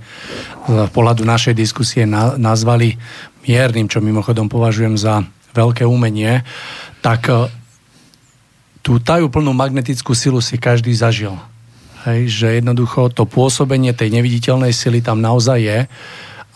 [0.67, 2.99] v pohľadu našej diskusie nazvali
[3.47, 5.23] miernym, čo mimochodom považujem za
[5.55, 6.43] veľké umenie,
[7.07, 7.47] tak e,
[8.83, 11.39] tú tajú plnú magnetickú silu si každý zažil.
[12.03, 15.79] Hej, že jednoducho to pôsobenie tej neviditeľnej sily tam naozaj je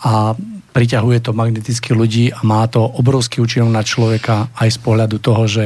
[0.03, 0.35] a
[0.79, 5.43] priťahuje to magneticky ľudí a má to obrovský účinok na človeka aj z pohľadu toho,
[5.43, 5.63] že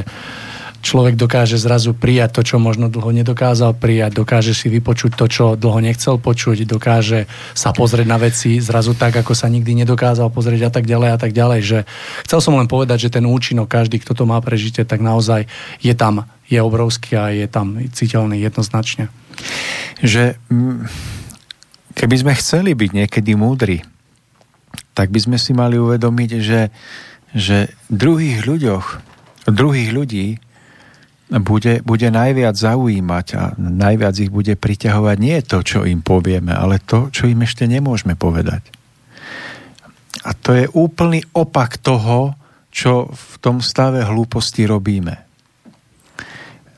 [0.82, 5.46] človek dokáže zrazu prijať to, čo možno dlho nedokázal prijať, dokáže si vypočuť to, čo
[5.54, 10.68] dlho nechcel počuť, dokáže sa pozrieť na veci zrazu tak, ako sa nikdy nedokázal pozrieť
[10.68, 11.60] a tak ďalej a tak ďalej.
[11.62, 11.80] Že
[12.26, 15.46] chcel som len povedať, že ten účinok, každý, kto to má prežite, tak naozaj
[15.80, 19.14] je tam, je obrovský a je tam citeľný jednoznačne.
[20.02, 20.90] Že mm,
[21.96, 23.93] keby sme chceli byť niekedy múdri,
[24.94, 26.62] tak by sme si mali uvedomiť, že,
[27.34, 28.86] že druhých ľuďoch,
[29.50, 30.28] druhých ľudí
[31.42, 36.78] bude, bude najviac zaujímať a najviac ich bude priťahovať nie to, čo im povieme, ale
[36.78, 38.62] to, čo im ešte nemôžeme povedať.
[40.24, 42.38] A to je úplný opak toho,
[42.70, 45.20] čo v tom stave hlúposti robíme.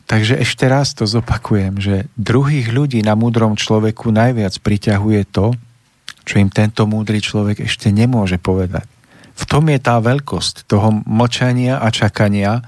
[0.05, 5.57] Takže ešte raz to zopakujem, že druhých ľudí na múdrom človeku najviac priťahuje to,
[6.25, 8.89] čo im tento múdry človek ešte nemôže povedať.
[9.35, 12.65] V tom je tá veľkosť toho mlčania a čakania,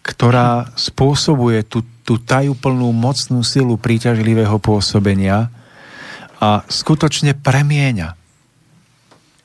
[0.00, 5.50] ktorá spôsobuje tú, tú tajúplnú mocnú silu príťažlivého pôsobenia
[6.38, 8.14] a skutočne premieňa.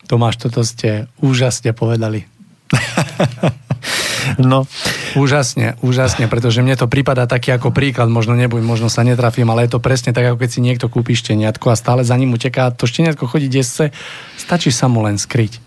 [0.05, 2.29] Tomáš, toto ste úžasne povedali.
[4.37, 4.69] No.
[5.17, 9.67] Úžasne, úžasne, pretože mne to prípada taký ako príklad, možno nebuď, možno sa netrafím, ale
[9.67, 12.71] je to presne tak, ako keď si niekto kúpi šteniatko a stále za ním uteká,
[12.71, 13.91] to šteniatko chodí desce,
[14.37, 15.59] stačí sa mu len skryť.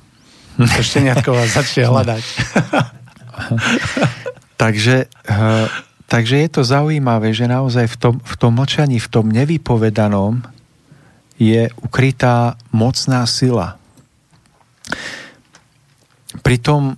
[0.55, 2.23] To šteniatko vás začne hľadať.
[4.63, 5.67] takže, uh,
[6.07, 10.47] takže je to zaujímavé, že naozaj v tom, v tom mlčaní, v tom nevypovedanom
[11.35, 13.75] je ukrytá mocná sila.
[16.47, 16.95] Pritom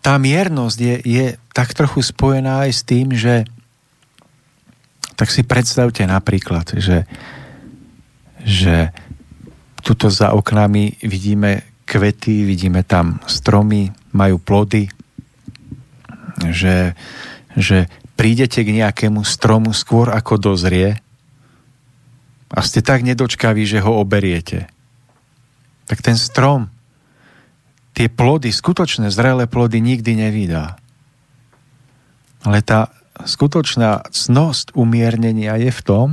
[0.00, 3.44] tá miernosť je, je tak trochu spojená aj s tým, že
[5.16, 7.04] tak si predstavte napríklad, že,
[8.40, 8.88] že
[9.84, 14.88] tuto za oknami vidíme kvety, vidíme tam stromy, majú plody,
[16.48, 16.96] že,
[17.52, 17.84] že
[18.16, 20.96] prídete k nejakému stromu skôr ako dozrie
[22.48, 24.72] a ste tak nedočkaví, že ho oberiete.
[25.84, 26.72] Tak ten strom
[28.00, 30.80] tie plody, skutočné zrelé plody nikdy nevydá.
[32.48, 32.88] Ale tá
[33.28, 36.08] skutočná cnosť umiernenia je v tom,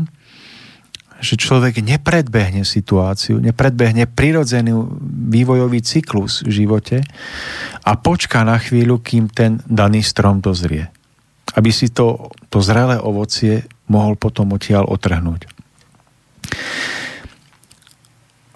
[1.23, 4.75] že človek nepredbehne situáciu, nepredbehne prirodzený
[5.31, 7.07] vývojový cyklus v živote
[7.88, 10.91] a počká na chvíľu, kým ten daný strom dozrie.
[11.55, 15.47] Aby si to, to zrelé ovocie mohol potom odtiaľ otrhnúť.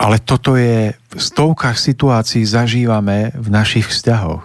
[0.01, 4.41] Ale toto je v stovkách situácií zažívame v našich vzťahoch.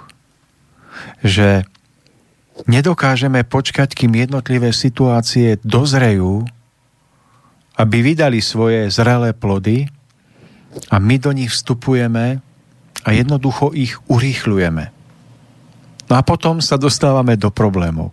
[1.25, 1.65] Že
[2.69, 6.45] nedokážeme počkať, kým jednotlivé situácie dozrejú,
[7.81, 9.89] aby vydali svoje zrelé plody
[10.93, 12.45] a my do nich vstupujeme
[13.05, 14.85] a jednoducho ich urýchľujeme.
[16.07, 18.13] No a potom sa dostávame do problémov.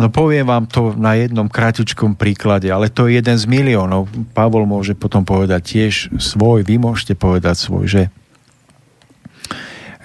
[0.00, 4.08] No poviem vám to na jednom kratičkom príklade, ale to je jeden z miliónov.
[4.32, 8.02] Pavol môže potom povedať tiež svoj, vy môžete povedať svoj, že,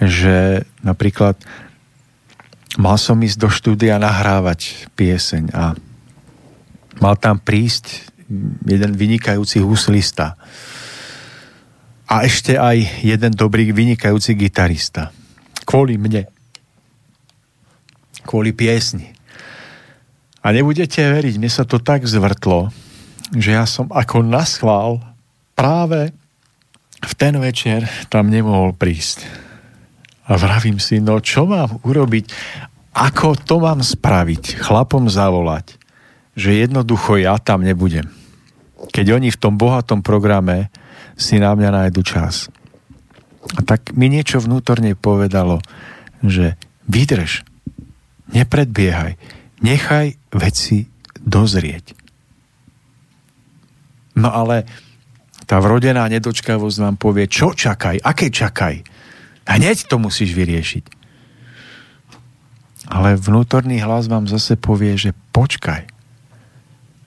[0.03, 1.39] že napríklad
[2.75, 5.79] mal som ísť do štúdia nahrávať pieseň a
[6.99, 8.11] mal tam prísť
[8.67, 10.35] jeden vynikajúci huslista
[12.11, 15.15] a ešte aj jeden dobrý vynikajúci gitarista.
[15.63, 16.27] Kvôli mne.
[18.27, 19.14] Kvôli piesni.
[20.45, 22.69] A nebudete veriť, mne sa to tak zvrtlo,
[23.33, 25.01] že ja som ako naschvál
[25.57, 26.13] práve
[27.01, 29.25] v ten večer tam nemohol prísť.
[30.29, 32.29] A vravím si, no čo mám urobiť?
[32.93, 34.61] Ako to mám spraviť?
[34.61, 35.81] Chlapom zavolať,
[36.37, 38.05] že jednoducho ja tam nebudem.
[38.93, 40.69] Keď oni v tom bohatom programe
[41.17, 42.53] si na mňa nájdu čas.
[43.57, 45.57] A tak mi niečo vnútorne povedalo,
[46.21, 46.53] že
[46.85, 47.41] vydrž,
[48.29, 49.17] nepredbiehaj,
[49.63, 51.95] Nechaj veci dozrieť.
[54.15, 54.67] No ale
[55.45, 58.75] tá vrodená nedočkavosť vám povie, čo čakaj, aké čakaj.
[59.45, 60.85] Hneď to musíš vyriešiť.
[62.89, 65.89] Ale vnútorný hlas vám zase povie, že počkaj.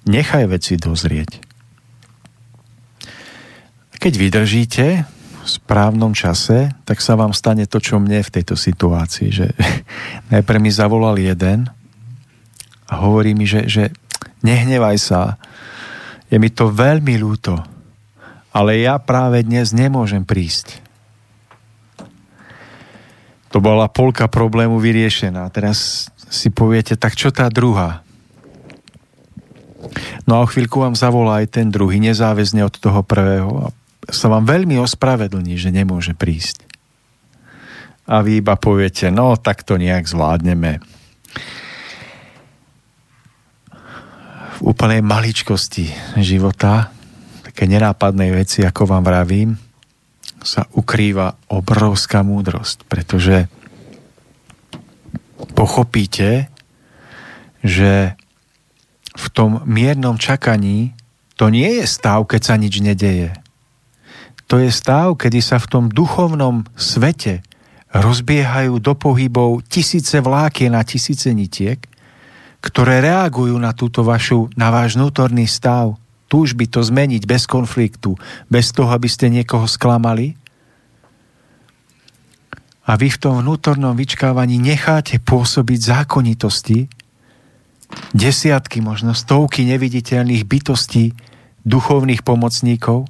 [0.07, 1.43] Nechaj veci dozrieť.
[3.99, 4.87] Keď vydržíte
[5.43, 9.47] v správnom čase, tak sa vám stane to, čo mne v tejto situácii, že
[10.33, 11.66] najprv mi zavolal jeden,
[12.89, 13.84] a hovorí mi, že, že
[14.41, 15.36] nehnevaj sa,
[16.32, 17.61] je mi to veľmi ľúto,
[18.53, 20.80] ale ja práve dnes nemôžem prísť.
[23.53, 25.49] To bola polka problému vyriešená.
[25.49, 28.05] Teraz si poviete, tak čo tá druhá?
[30.28, 33.72] No a o chvíľku vám zavolá aj ten druhý, nezáväzne od toho prvého a
[34.09, 36.64] sa vám veľmi ospravedlní, že nemôže prísť.
[38.09, 40.80] A vy iba poviete, no tak to nejak zvládneme
[44.59, 46.90] v úplnej maličkosti života,
[47.46, 49.54] také nenápadnej veci, ako vám vravím,
[50.42, 53.46] sa ukrýva obrovská múdrosť, pretože
[55.54, 56.50] pochopíte,
[57.62, 58.18] že
[59.18, 60.94] v tom miernom čakaní
[61.38, 63.34] to nie je stav, keď sa nič nedeje.
[64.50, 67.46] To je stav, kedy sa v tom duchovnom svete
[67.94, 71.78] rozbiehajú do pohybov tisíce vlákien a tisíce nitiek
[72.59, 75.94] ktoré reagujú na túto vašu, na váš vnútorný stav,
[76.26, 78.18] túžby to zmeniť bez konfliktu,
[78.50, 80.34] bez toho, aby ste niekoho sklamali.
[82.88, 86.88] A vy v tom vnútornom vyčkávaní necháte pôsobiť zákonitosti,
[88.12, 91.16] desiatky, možno stovky neviditeľných bytostí,
[91.64, 93.09] duchovných pomocníkov,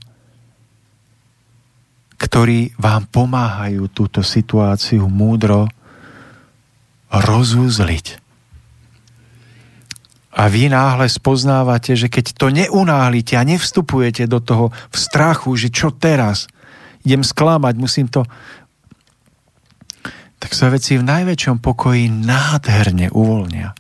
[2.18, 5.70] ktorí vám pomáhajú túto situáciu múdro
[7.14, 8.27] rozúzliť
[10.38, 15.74] a vy náhle spoznávate, že keď to neunáhlite a nevstupujete do toho v strachu, že
[15.74, 16.46] čo teraz,
[17.02, 18.22] idem sklamať, musím to...
[20.38, 23.74] tak sa veci v najväčšom pokoji nádherne uvoľnia.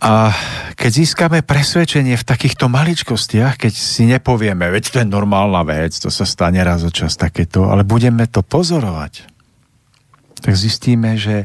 [0.00, 0.32] A
[0.76, 6.08] keď získame presvedčenie v takýchto maličkostiach, keď si nepovieme, veď to je normálna vec, to
[6.08, 9.39] sa stane raz za čas takéto, ale budeme to pozorovať,
[10.40, 11.44] tak zistíme, že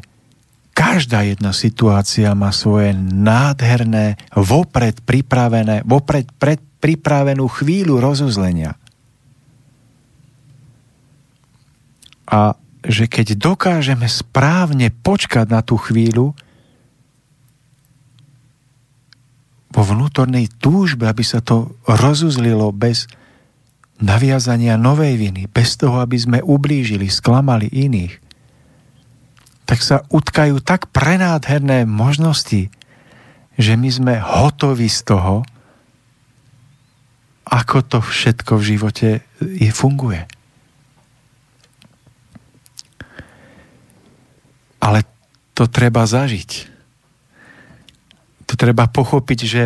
[0.76, 8.76] každá jedna situácia má svoje nádherné, vopred pripravené, vopred pred pripravenú chvíľu rozuzlenia.
[12.26, 16.38] A že keď dokážeme správne počkať na tú chvíľu,
[19.76, 23.12] vo vnútornej túžbe, aby sa to rozuzlilo bez
[24.00, 28.25] naviazania novej viny, bez toho, aby sme ublížili, sklamali iných,
[29.66, 32.70] tak sa utkajú tak prenádherné možnosti,
[33.58, 35.42] že my sme hotoví z toho,
[37.46, 39.10] ako to všetko v živote
[39.42, 40.26] je, funguje.
[44.82, 45.02] Ale
[45.58, 46.76] to treba zažiť
[48.46, 49.64] to treba pochopiť, že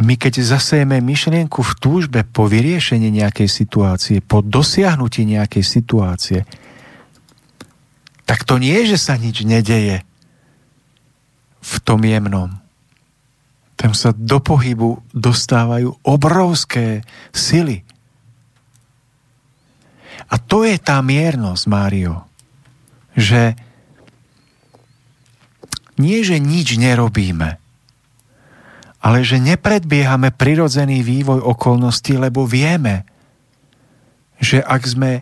[0.00, 6.38] my keď zasejeme myšlienku v túžbe po vyriešení nejakej situácie, po dosiahnutí nejakej situácie,
[8.26, 10.02] tak to nie, že sa nič nedeje
[11.62, 12.58] v tom jemnom.
[13.78, 17.86] Tam sa do pohybu dostávajú obrovské sily.
[20.26, 22.26] A to je tá miernosť, Mário,
[23.14, 23.54] že
[25.96, 27.62] nie, že nič nerobíme,
[29.00, 33.06] ale že nepredbiehame prirodzený vývoj okolností, lebo vieme,
[34.42, 35.12] že ak sme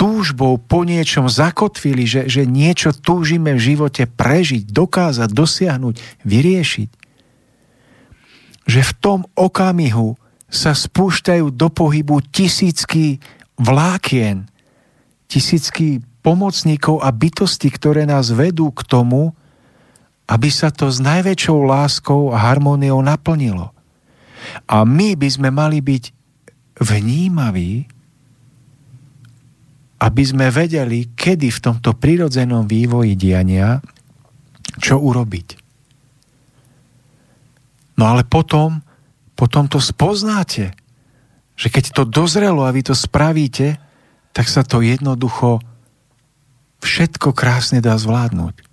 [0.00, 6.88] túžbou po niečom zakotvili, že, že niečo túžime v živote prežiť, dokázať, dosiahnuť, vyriešiť,
[8.64, 10.16] že v tom okamihu
[10.48, 13.20] sa spúšťajú do pohybu tisícky
[13.60, 14.48] vlákien,
[15.28, 19.36] tisícky pomocníkov a bytosti, ktoré nás vedú k tomu,
[20.32, 23.76] aby sa to s najväčšou láskou a harmóniou naplnilo.
[24.64, 26.04] A my by sme mali byť
[26.80, 27.99] vnímaví,
[30.00, 33.78] aby sme vedeli, kedy v tomto prirodzenom vývoji diania
[34.80, 35.48] čo urobiť.
[38.00, 38.80] No ale potom,
[39.36, 40.72] potom to spoznáte,
[41.52, 43.76] že keď to dozrelo a vy to spravíte,
[44.32, 45.60] tak sa to jednoducho
[46.80, 48.70] všetko krásne dá zvládnuť.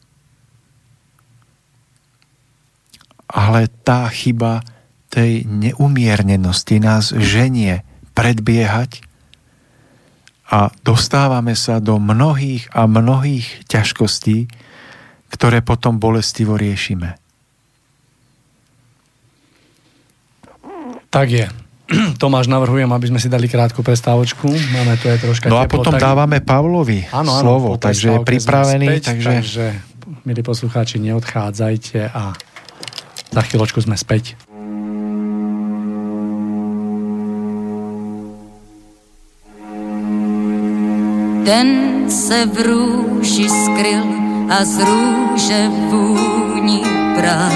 [3.27, 4.63] ale tá chyba
[5.11, 7.83] tej neumiernenosti nás ženie
[8.15, 9.03] predbiehať
[10.47, 14.47] a dostávame sa do mnohých a mnohých ťažkostí,
[15.27, 17.19] ktoré potom bolestivo riešime.
[21.11, 21.45] Tak je.
[22.21, 24.47] Tomáš, navrhujem, aby sme si dali krátku prestávočku.
[24.47, 26.03] Máme tu aj troška No a potom tak...
[26.03, 28.87] dávame Pavlovi áno, áno, slovo, takže je pripravený.
[28.87, 29.29] Späť, takže...
[29.31, 29.65] takže,
[30.23, 32.35] milí poslucháči, neodchádzajte a
[33.27, 34.39] za chvíľočku sme späť.
[41.47, 44.03] Ten se v růži skryl
[44.49, 46.83] a z růže vůni
[47.15, 47.51] prál.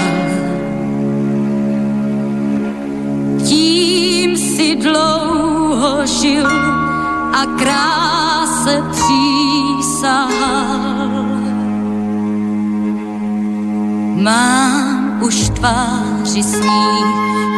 [3.44, 6.46] Tím si dlouho žil
[7.32, 10.32] a kráse přísahal.
[14.22, 16.88] Mám už tváři sní,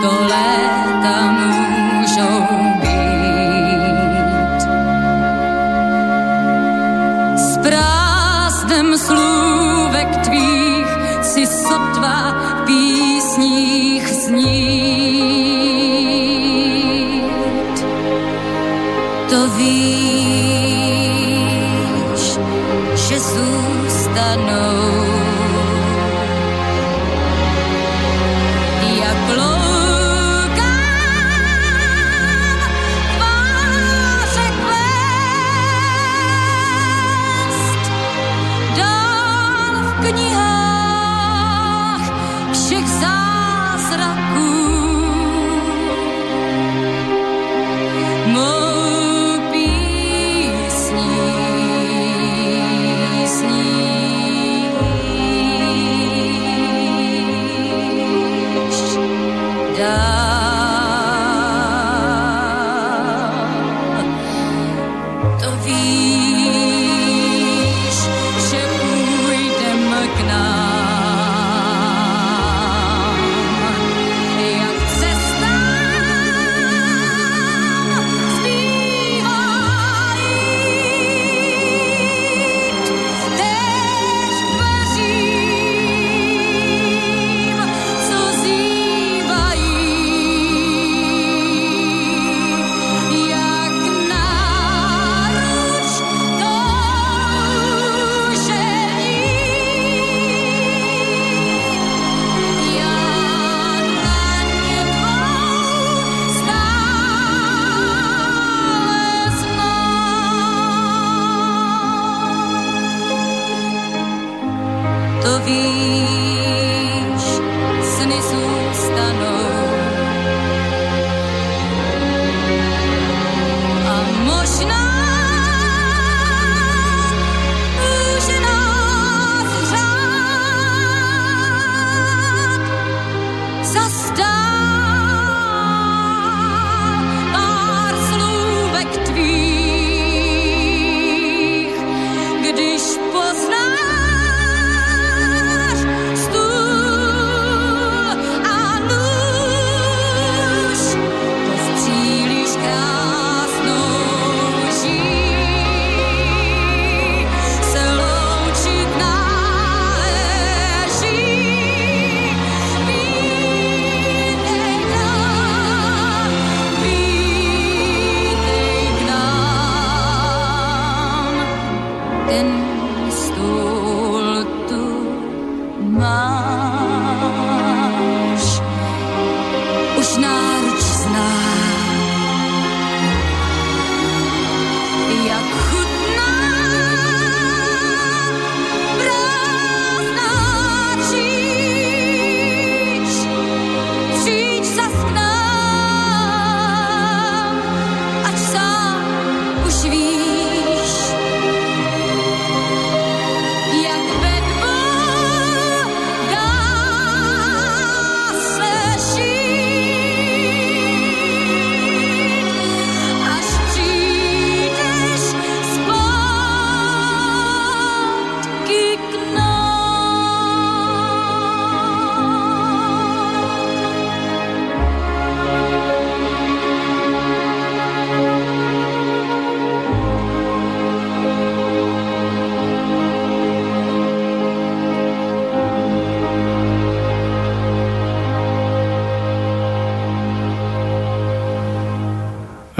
[0.03, 2.53] to léta můžou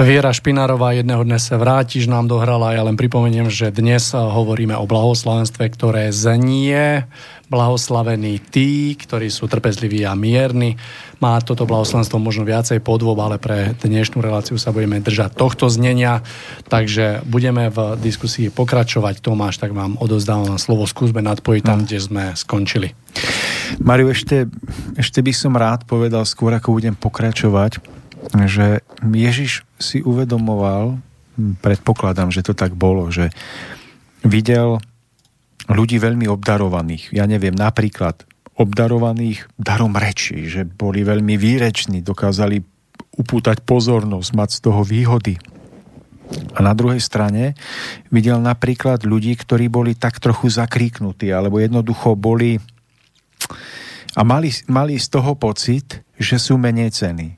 [0.05, 2.77] Viera Špinárová, jedného dne sa vrátiš, nám dohrala.
[2.77, 7.09] Ja len pripomeniem, že dnes hovoríme o blahoslavenstve, ktoré znie.
[7.49, 10.77] Blahoslavení tí, ktorí sú trpezliví a mierni.
[11.17, 16.21] Má toto blahoslavenstvo možno viacej podôb, ale pre dnešnú reláciu sa budeme držať tohto znenia.
[16.69, 19.25] Takže budeme v diskusii pokračovať.
[19.25, 20.85] Tomáš, tak vám odozdávam slovo.
[20.85, 21.85] Skúsme nadpojiť tam, no.
[21.89, 22.93] kde sme skončili.
[23.81, 24.45] Mariu, ešte,
[25.01, 27.81] ešte by som rád povedal skôr, ako budem pokračovať,
[28.45, 30.99] že Ježiš si uvedomoval,
[31.59, 33.33] predpokladám, že to tak bolo, že
[34.23, 34.79] videl
[35.67, 37.11] ľudí veľmi obdarovaných.
[37.11, 38.23] Ja neviem, napríklad
[38.55, 42.63] obdarovaných darom reči, že boli veľmi výreční, dokázali
[43.19, 45.35] upútať pozornosť, mať z toho výhody.
[46.55, 47.53] A na druhej strane
[48.09, 52.57] videl napríklad ľudí, ktorí boli tak trochu zakríknutí, alebo jednoducho boli
[54.15, 57.35] a mali, mali z toho pocit, že sú menej cení.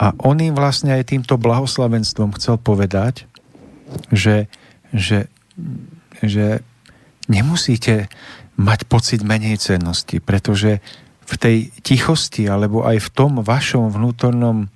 [0.00, 3.28] A on im vlastne aj týmto blahoslavenstvom chcel povedať,
[4.08, 4.48] že,
[4.96, 5.28] že,
[6.24, 6.64] že
[7.28, 8.08] nemusíte
[8.56, 10.80] mať pocit menej cennosti, pretože
[11.28, 14.72] v tej tichosti alebo aj v tom vašom vnútornom,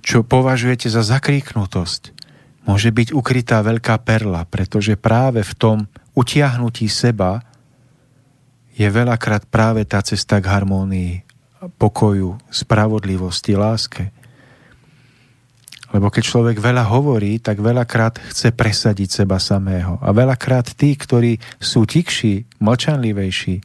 [0.00, 2.16] čo považujete za zakríknutosť,
[2.64, 5.76] môže byť ukrytá veľká perla, pretože práve v tom
[6.16, 7.44] utiahnutí seba
[8.72, 11.31] je veľakrát práve tá cesta k harmónii
[11.70, 14.10] pokoju, spravodlivosti, láske.
[15.92, 20.00] Lebo keď človek veľa hovorí, tak veľakrát chce presadiť seba samého.
[20.00, 23.60] A veľakrát tí, ktorí sú tikší, mlčanlivejší,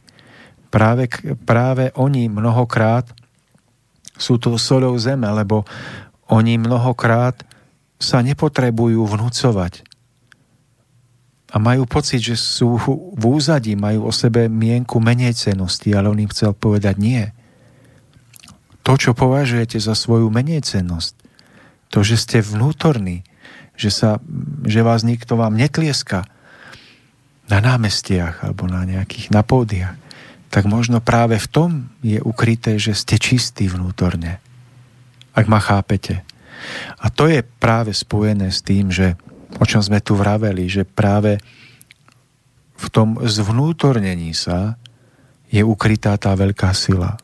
[0.68, 1.08] práve,
[1.48, 3.08] práve oni mnohokrát
[4.18, 5.64] sú to solou zeme, lebo
[6.28, 7.40] oni mnohokrát
[7.96, 9.86] sa nepotrebujú vnúcovať.
[11.48, 12.76] A majú pocit, že sú
[13.16, 17.24] v úzadí, majú o sebe mienku menej cenosti, ale on im chcel povedať nie
[18.88, 21.12] to, čo považujete za svoju menejcennosť,
[21.92, 23.20] to, že ste vnútorní,
[23.76, 24.16] že, sa,
[24.64, 26.24] že vás nikto vám netlieska
[27.52, 29.92] na námestiach alebo na nejakých napódiach,
[30.48, 31.70] tak možno práve v tom
[32.00, 34.40] je ukryté, že ste čistí vnútorne.
[35.36, 36.24] Ak ma chápete.
[36.96, 39.20] A to je práve spojené s tým, že
[39.60, 41.36] o čom sme tu vraveli, že práve
[42.80, 44.80] v tom zvnútornení sa
[45.52, 47.20] je ukrytá tá veľká sila.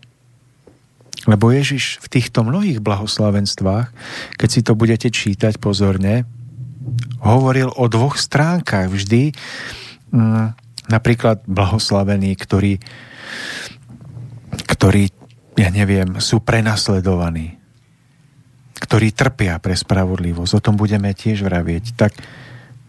[1.25, 3.89] Lebo Ježiš v týchto mnohých blahoslavenstvách,
[4.37, 6.29] keď si to budete čítať pozorne,
[7.25, 9.33] hovoril o dvoch stránkach vždy.
[10.13, 10.53] Mm,
[10.93, 12.77] napríklad blahoslavení, ktorí,
[14.69, 15.09] ktorí,
[15.57, 17.57] ja neviem, sú prenasledovaní,
[18.85, 20.53] ktorí trpia pre spravodlivosť.
[20.61, 21.97] O tom budeme tiež vravieť.
[21.97, 22.13] Tak,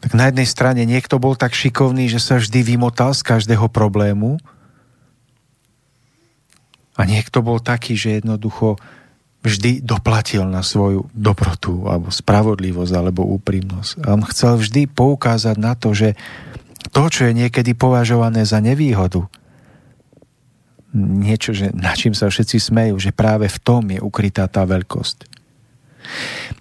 [0.04, 4.44] tak na jednej strane niekto bol tak šikovný, že sa vždy vymotal z každého problému,
[6.96, 8.80] A niekto bol taký, že jednoducho
[9.46, 14.02] vždy doplatil na svoju dobrotu alebo spravodlivosť alebo úprimnosť.
[14.02, 16.18] A on chcel vždy poukázať na to, že
[16.90, 19.28] to, čo je niekedy považované za nevýhodu,
[20.96, 25.28] niečo, že, na čím sa všetci smejú, že práve v tom je ukrytá tá veľkosť.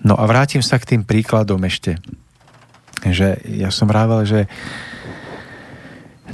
[0.03, 2.03] No a vrátim sa k tým príkladom ešte.
[3.05, 4.51] Že ja som rával, že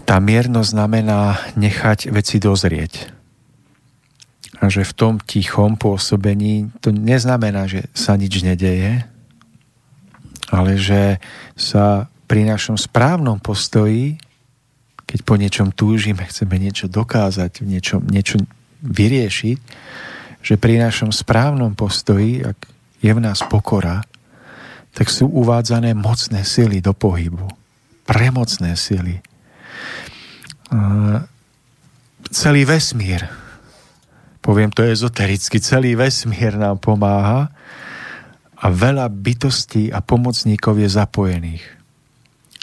[0.08, 3.19] tá miernosť znamená nechať veci dozrieť.
[4.60, 9.08] A že v tom tichom pôsobení to neznamená, že sa nič nedeje,
[10.52, 11.16] ale že
[11.56, 14.20] sa pri našom správnom postoji,
[15.08, 18.38] keď po niečom túžime, chceme niečo dokázať, niečo, niečo
[18.84, 19.58] vyriešiť,
[20.40, 22.58] že pri našom správnom postoji, ak
[23.00, 24.04] je v nás pokora,
[24.94, 27.48] tak sú uvádzané mocné sily do pohybu.
[28.06, 29.22] Premocné sily.
[30.70, 31.22] Uh,
[32.30, 33.26] celý vesmír,
[34.40, 37.52] poviem to ezotericky, celý vesmír nám pomáha
[38.60, 41.80] a veľa bytostí a pomocníkov je zapojených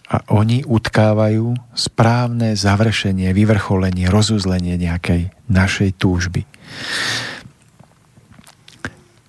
[0.08, 6.48] a oni utkávajú správne završenie, vyvrcholenie, rozuzlenie nejakej našej túžby.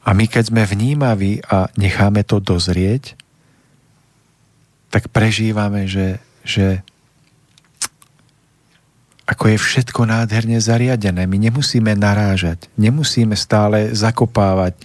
[0.07, 3.19] A my keď sme vnímaví a necháme to dozrieť,
[4.89, 6.87] tak prežívame, že, že
[9.29, 11.29] ako je všetko nádherne zariadené.
[11.29, 14.81] My nemusíme narážať, nemusíme stále zakopávať,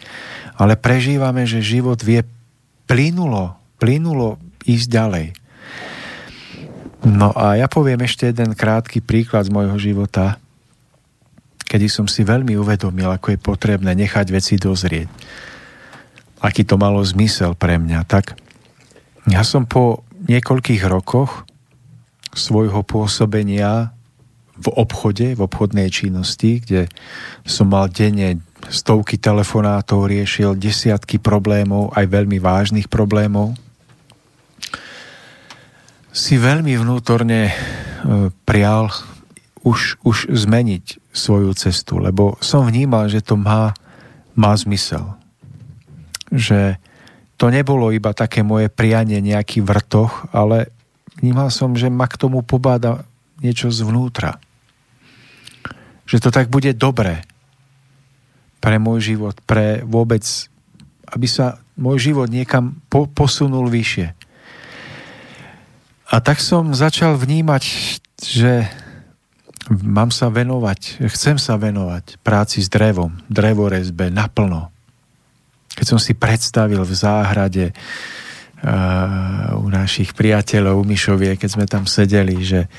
[0.60, 2.28] ale prežívame, že život vie
[2.84, 4.36] plynulo, plynulo
[4.68, 5.28] ísť ďalej.
[7.08, 10.36] No a ja poviem ešte jeden krátky príklad z môjho života,
[11.64, 15.08] kedy som si veľmi uvedomil, ako je potrebné nechať veci dozrieť.
[16.44, 18.04] Aký to malo zmysel pre mňa.
[18.04, 18.36] Tak
[19.32, 21.48] ja som po niekoľkých rokoch
[22.36, 23.96] svojho pôsobenia
[24.54, 26.86] v obchode, v obchodnej činnosti, kde
[27.41, 33.58] som mal denne stovky telefonátov, riešil desiatky problémov, aj veľmi vážnych problémov,
[36.14, 37.54] si veľmi vnútorne e,
[38.45, 38.93] prial
[39.66, 43.74] už, už zmeniť svoju cestu, lebo som vnímal, že to má,
[44.38, 45.18] má zmysel.
[46.30, 46.78] Že
[47.41, 50.70] to nebolo iba také moje prianie nejaký vrtoch, ale
[51.18, 53.01] vnímal som, že ma k tomu pobáda
[53.44, 54.39] niečo zvnútra.
[56.08, 57.28] Že to tak bude dobré
[58.64, 60.24] pre môj život, pre vôbec,
[61.12, 64.16] aby sa môj život niekam po, posunul vyššie.
[66.14, 67.64] A tak som začal vnímať,
[68.24, 68.72] že
[69.68, 74.72] mám sa venovať, chcem sa venovať práci s drevom, drevorezbe naplno.
[75.74, 82.38] Keď som si predstavil v záhrade uh, u našich priateľov Mišovie, keď sme tam sedeli,
[82.46, 82.70] že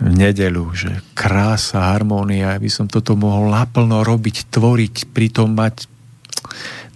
[0.00, 5.84] v nedelu, že krása, harmónia, aby som toto mohol naplno robiť, tvoriť, pritom mať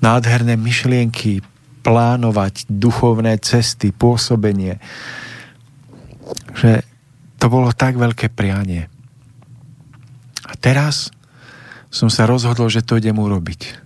[0.01, 1.45] nádherné myšlienky,
[1.85, 4.81] plánovať duchovné cesty, pôsobenie
[6.55, 6.87] že
[7.37, 8.89] to bolo tak veľké prianie.
[10.45, 11.13] A teraz
[11.93, 13.85] som sa rozhodol, že to idem urobiť.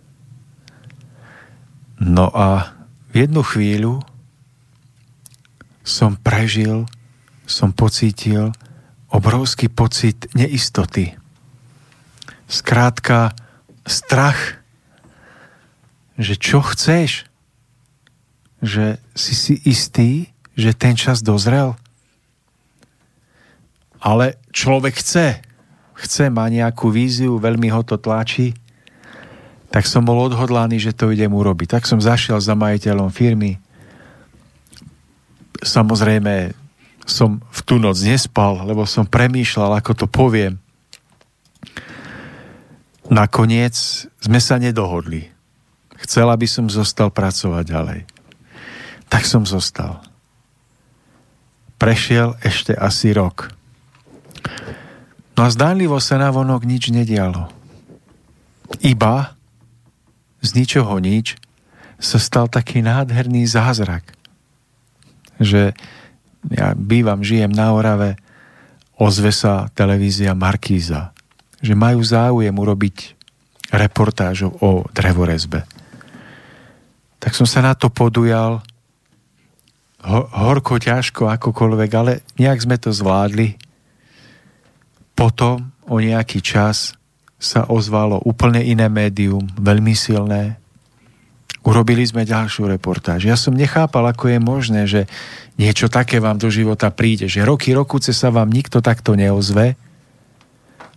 [1.99, 2.71] No a
[3.11, 4.01] v jednu chvíľu
[5.83, 6.87] som prežil,
[7.49, 8.55] som pocítil
[9.09, 11.17] obrovský pocit neistoty.
[12.49, 13.33] Skrátka,
[13.89, 14.61] strach,
[16.21, 17.29] že čo chceš,
[18.61, 21.79] že si si istý, že ten čas dozrel,
[23.99, 25.43] ale človek chce,
[25.99, 28.55] chce, má nejakú víziu, veľmi ho to tlačí,
[29.69, 31.77] tak som bol odhodlaný, že to idem urobiť.
[31.77, 33.61] Tak som zašiel za majiteľom firmy.
[35.61, 36.57] Samozrejme,
[37.09, 40.61] som v tú noc nespal, lebo som premýšľal, ako to poviem.
[43.09, 43.75] Nakoniec
[44.21, 45.33] sme sa nedohodli.
[46.05, 48.01] Chcel, aby som zostal pracovať ďalej.
[49.09, 50.05] Tak som zostal.
[51.81, 53.57] Prešiel ešte asi rok.
[55.33, 57.49] No a zdánlivo sa na vonok nič nedialo.
[58.85, 59.39] Iba
[60.45, 61.41] z ničoho nič
[61.97, 64.05] sa stal taký nádherný zázrak,
[65.41, 65.73] že
[66.47, 68.19] ja bývam, žijem na Orave,
[68.99, 71.15] ozve sa televízia Markíza,
[71.59, 72.97] že majú záujem urobiť
[73.75, 75.67] reportáž o drevorezbe.
[77.19, 78.63] Tak som sa na to podujal,
[80.07, 83.59] horko, ťažko, akokoľvek, ale nejak sme to zvládli
[85.19, 86.95] potom o nejaký čas
[87.43, 90.63] sa ozvalo úplne iné médium, veľmi silné.
[91.69, 93.29] Urobili sme ďalšiu reportáž.
[93.29, 95.05] Ja som nechápal, ako je možné, že
[95.61, 99.77] niečo také vám do života príde, že roky, rokuce sa vám nikto takto neozve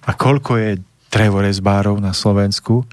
[0.08, 0.72] a koľko je
[1.12, 2.88] drevorezbárov na Slovensku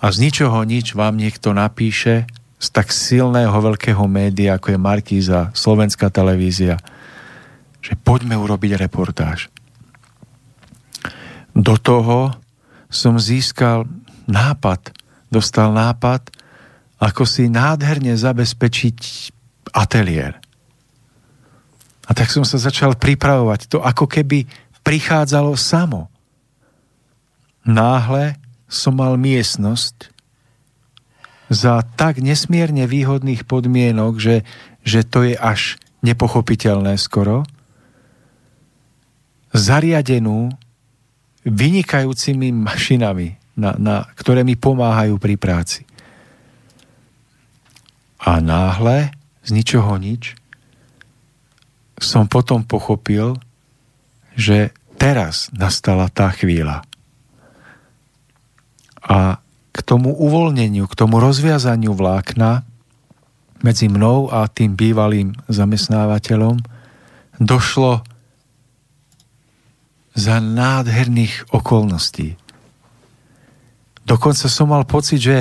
[0.00, 2.24] a z ničoho nič vám niekto napíše
[2.56, 6.80] z tak silného veľkého média, ako je Markíza, Slovenská televízia,
[7.84, 9.52] že poďme urobiť reportáž.
[11.52, 12.32] Do toho
[12.88, 13.84] som získal
[14.24, 14.96] nápad,
[15.28, 16.37] dostal nápad,
[16.98, 18.98] ako si nádherne zabezpečiť
[19.70, 20.38] ateliér.
[22.08, 23.70] A tak som sa začal pripravovať.
[23.70, 24.48] To ako keby
[24.82, 26.08] prichádzalo samo.
[27.68, 30.12] Náhle som mal miestnosť
[31.48, 34.36] za tak nesmierne výhodných podmienok, že,
[34.84, 37.48] že to je až nepochopiteľné skoro,
[39.56, 40.52] zariadenú
[41.48, 45.87] vynikajúcimi mašinami, na, na, ktoré mi pomáhajú pri práci.
[48.18, 49.14] A náhle,
[49.46, 50.34] z ničoho nič,
[51.98, 53.38] som potom pochopil,
[54.38, 56.86] že teraz nastala tá chvíľa.
[59.02, 59.42] A
[59.74, 62.66] k tomu uvoľneniu, k tomu rozviazaniu vlákna
[63.62, 66.58] medzi mnou a tým bývalým zamestnávateľom
[67.38, 68.02] došlo
[70.18, 72.34] za nádherných okolností.
[74.02, 75.36] Dokonca som mal pocit, že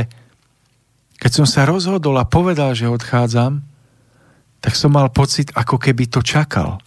[1.27, 3.59] keď som sa rozhodol a povedal, že odchádzam,
[4.63, 6.79] tak som mal pocit, ako keby to čakal.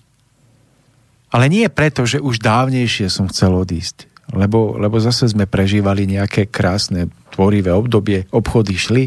[1.29, 6.49] Ale nie preto, že už dávnejšie som chcel odísť, lebo, lebo zase sme prežívali nejaké
[6.49, 9.05] krásne, tvorivé obdobie, obchody šli,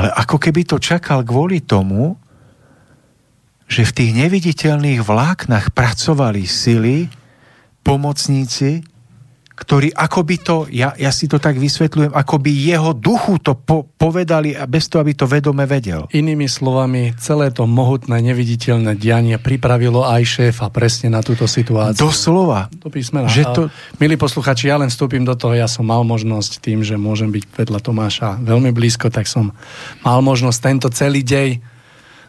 [0.00, 2.16] ale ako keby to čakal kvôli tomu,
[3.68, 7.12] že v tých neviditeľných vláknach pracovali sily,
[7.84, 8.80] pomocníci,
[9.60, 13.84] ktorí by to, ja, ja si to tak vysvetľujem, ako by jeho duchu to po,
[13.84, 16.08] povedali a bez toho, aby to vedome vedel.
[16.16, 22.08] Inými slovami, celé to mohutné, neviditeľné dianie pripravilo aj šéfa presne na túto situáciu.
[22.08, 22.72] Doslova.
[22.72, 23.28] Do písmena.
[23.28, 23.62] Že to...
[24.00, 27.44] milí posluchači, ja len vstúpim do toho, ja som mal možnosť tým, že môžem byť
[27.60, 29.52] vedľa Tomáša veľmi blízko, tak som
[30.00, 31.60] mal možnosť tento celý dej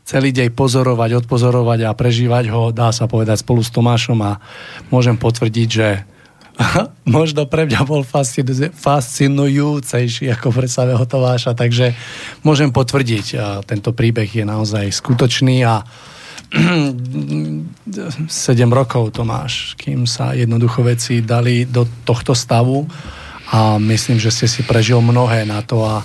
[0.01, 4.41] celý deň pozorovať, odpozorovať a prežívať ho, dá sa povedať, spolu s Tomášom a
[4.89, 5.87] môžem potvrdiť, že
[7.07, 8.03] možno pre mňa bol
[8.75, 11.95] fascinujúcejší ako pre samého Tomáša, takže
[12.43, 15.83] môžem potvrdiť, tento príbeh je naozaj skutočný a
[18.27, 18.27] 7
[18.67, 22.83] rokov Tomáš, kým sa jednoducho veci dali do tohto stavu
[23.51, 26.03] a myslím, že ste si prežil mnohé na to a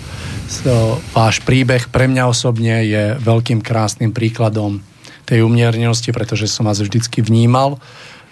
[1.11, 4.79] váš príbeh pre mňa osobne je veľkým krásnym príkladom
[5.27, 7.83] tej umiernenosti, pretože som vás vždycky vnímal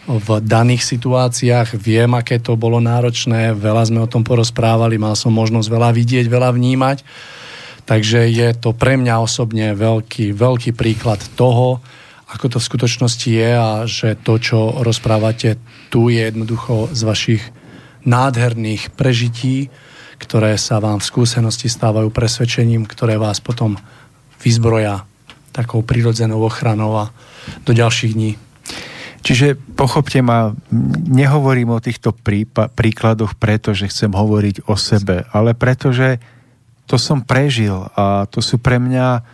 [0.06, 1.82] v daných situáciách.
[1.82, 6.26] Viem, aké to bolo náročné, veľa sme o tom porozprávali, mal som možnosť veľa vidieť,
[6.30, 7.02] veľa vnímať.
[7.86, 11.82] Takže je to pre mňa osobne veľký, veľký príklad toho,
[12.30, 15.62] ako to v skutočnosti je a že to, čo rozprávate
[15.94, 17.44] tu, je jednoducho z vašich
[18.06, 19.70] nádherných prežití,
[20.18, 23.78] ktoré sa vám v skúsenosti stávajú presvedčením, ktoré vás potom
[24.42, 25.06] vyzbroja
[25.54, 27.06] takou prirodzenou ochranou a
[27.62, 28.32] do ďalších dní
[29.26, 30.54] Čiže pochopte ma,
[31.10, 36.22] nehovorím o týchto prípa- príkladoch preto, že chcem hovoriť o sebe, ale preto, že
[36.86, 39.26] to som prežil a to sú pre mňa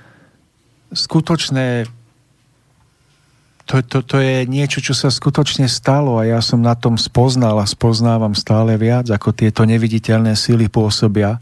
[0.95, 1.91] skutočné
[3.67, 7.55] to, to, to je niečo, čo sa skutočne stalo a ja som na tom spoznal
[7.55, 11.39] a spoznávam stále viac, ako tieto neviditeľné síly pôsobia.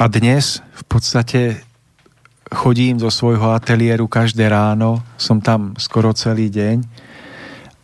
[0.00, 1.62] A dnes v podstate
[2.50, 6.82] chodím do svojho ateliéru každé ráno, som tam skoro celý deň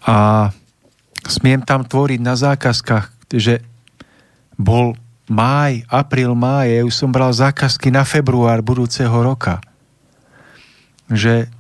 [0.07, 0.51] a
[1.27, 3.63] smiem tam tvoriť na zákazkách, že
[4.59, 4.99] bol
[5.31, 9.59] máj, apríl, máj, ja už som bral zákazky na február budúceho roka.
[11.11, 11.51] Že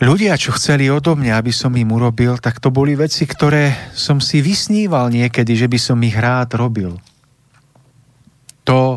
[0.00, 4.20] ľudia, čo chceli odo mňa, aby som im urobil, tak to boli veci, ktoré som
[4.20, 6.96] si vysníval niekedy, že by som ich rád robil.
[8.64, 8.96] To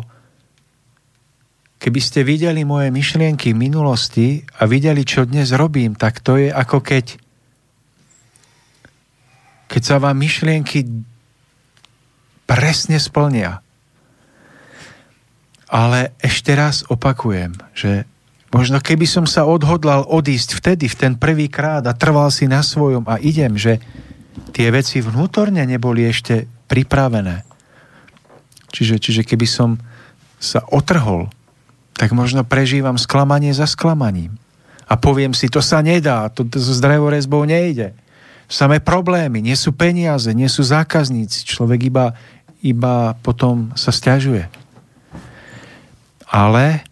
[1.86, 6.82] Keby ste videli moje myšlienky minulosti a videli, čo dnes robím, tak to je ako
[6.82, 7.14] keď
[9.70, 10.82] keď sa vám myšlienky
[12.42, 13.62] presne splnia.
[15.70, 18.02] Ale ešte raz opakujem, že
[18.50, 22.66] možno keby som sa odhodlal odísť vtedy, v ten prvý krát a trval si na
[22.66, 23.78] svojom a idem, že
[24.50, 27.46] tie veci vnútorne neboli ešte pripravené.
[28.74, 29.78] Čiže, čiže keby som
[30.42, 31.30] sa otrhol
[31.96, 34.36] tak možno prežívam sklamanie za sklamaním.
[34.86, 37.96] A poviem si, to sa nedá, to, to s drevorezbou nejde.
[38.46, 41.42] Samé problémy, nie sú peniaze, nie sú zákazníci.
[41.42, 42.14] Človek iba,
[42.62, 44.46] iba potom sa stiažuje.
[46.30, 46.86] Ale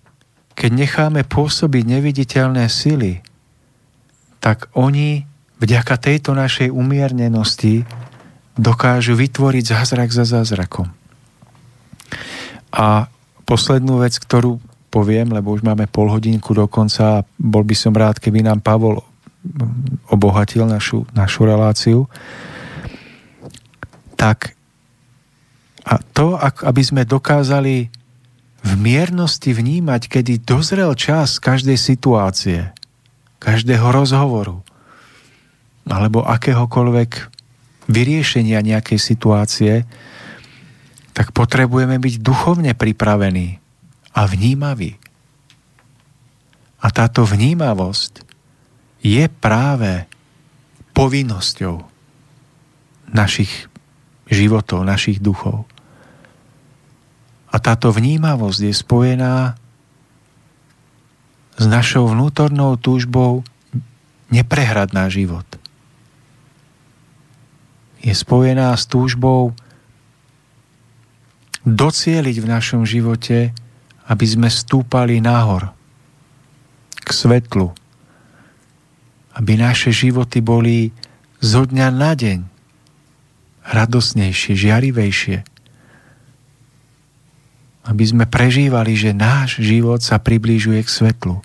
[0.59, 3.23] keď necháme pôsobiť neviditeľné sily,
[4.43, 5.23] tak oni
[5.63, 7.87] vďaka tejto našej umiernenosti
[8.59, 10.91] dokážu vytvoriť zázrak za zázrakom.
[12.75, 13.07] A
[13.47, 14.59] poslednú vec, ktorú
[14.95, 18.63] poviem, lebo už máme pol hodinku do konca a bol by som rád, keby nám
[18.63, 19.03] Pavol
[20.07, 22.07] obohatil našu, našu reláciu,
[24.15, 24.55] tak
[25.85, 27.93] a to, aby sme dokázali
[28.65, 32.73] v miernosti vnímať, kedy dozrel čas každej situácie,
[33.37, 34.65] každého rozhovoru,
[35.85, 37.11] alebo akéhokoľvek
[37.93, 39.85] vyriešenia nejakej situácie,
[41.13, 43.61] tak potrebujeme byť duchovne pripravení
[44.15, 44.97] a vnímaví.
[46.79, 48.23] A táto vnímavosť
[49.03, 50.07] je práve
[50.95, 51.83] povinnosťou
[53.11, 53.67] našich
[54.31, 55.67] životov, našich duchov.
[57.51, 59.37] A táto vnímavosť je spojená
[61.55, 63.47] s našou vnútornou túžbou
[64.31, 65.47] neprehrať náš život.
[68.03, 69.55] Je spojená s túžbou
[71.65, 73.57] docieliť v našom živote,
[74.09, 75.73] aby sme stúpali nahor
[77.05, 77.73] k svetlu,
[79.37, 80.93] aby naše životy boli
[81.41, 82.39] zo dňa na deň
[83.65, 85.55] radosnejšie, žiarivejšie
[87.85, 91.45] aby sme prežívali, že náš život sa priblížuje k svetlu.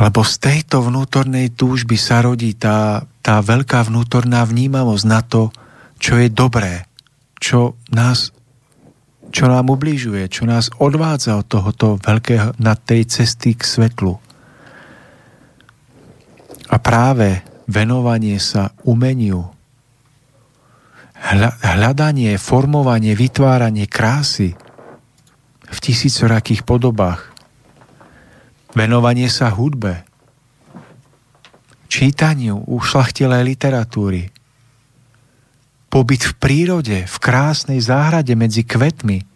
[0.00, 5.50] Lebo z tejto vnútornej túžby sa rodí tá, tá veľká vnútorná vnímavosť na to,
[6.00, 6.88] čo je dobré,
[7.42, 8.32] čo nás
[9.30, 14.18] čo nám ubližuje, čo nás odvádza od tohoto veľkého, na tej cesty k svetlu.
[16.70, 19.46] A práve venovanie sa umeniu,
[21.62, 24.58] hľadanie, formovanie, vytváranie krásy
[25.70, 27.30] v tisícorakých podobách,
[28.74, 30.02] venovanie sa hudbe,
[31.90, 34.30] čítaniu ušlachtilej literatúry,
[35.90, 39.26] pobyt v prírode, v krásnej záhrade medzi kvetmi.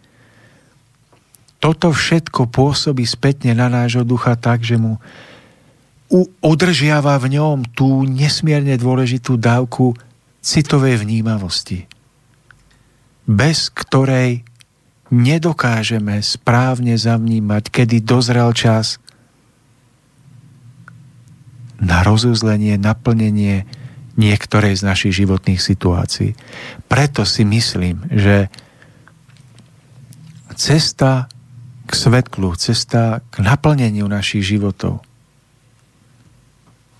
[1.59, 4.97] Toto všetko pôsobí spätne na nášho ducha tak, že mu
[6.39, 9.97] udržiava v ňom tú nesmierne dôležitú dávku
[10.39, 11.89] citovej vnímavosti,
[13.25, 14.45] bez ktorej
[15.09, 19.01] nedokážeme správne zavnímať, kedy dozrel čas
[21.81, 23.65] na rozuzlenie, naplnenie
[24.15, 26.35] niektorej z našich životných situácií.
[26.87, 28.47] Preto si myslím, že
[30.55, 31.27] cesta
[31.85, 35.03] k svetlu, cesta k naplneniu našich životov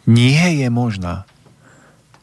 [0.06, 1.26] nie je možná,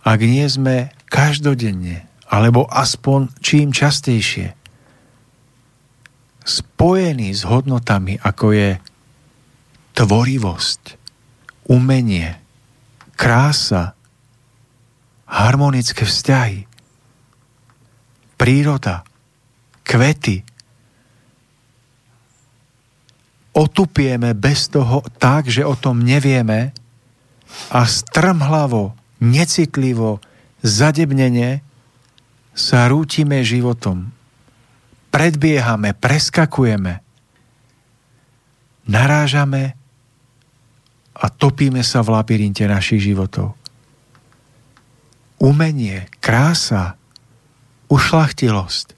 [0.07, 4.55] ak nie sme každodenne, alebo aspoň čím častejšie,
[6.43, 8.71] spojený s hodnotami, ako je
[9.95, 10.83] tvorivosť,
[11.71, 12.39] umenie,
[13.15, 13.95] krása,
[15.33, 16.69] harmonické vzťahy,
[18.37, 19.01] príroda,
[19.81, 20.45] kvety.
[23.57, 26.77] Otupieme bez toho tak, že o tom nevieme
[27.73, 28.93] a strmhlavo,
[29.25, 30.21] necitlivo,
[30.61, 31.65] zadebnene
[32.53, 34.13] sa rútime životom.
[35.13, 37.05] Predbiehame, preskakujeme,
[38.89, 39.77] narážame
[41.13, 43.62] a topíme sa v labyrinte našich životov.
[45.43, 46.95] Umenie, krása,
[47.91, 48.95] ušlachtilosť,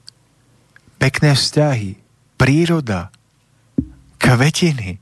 [1.01, 1.97] pekné vzťahy,
[2.37, 3.09] príroda,
[4.21, 5.01] kvetiny.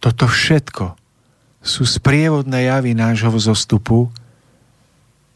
[0.00, 0.96] Toto všetko
[1.60, 4.08] sú sprievodné javy nášho vzostupu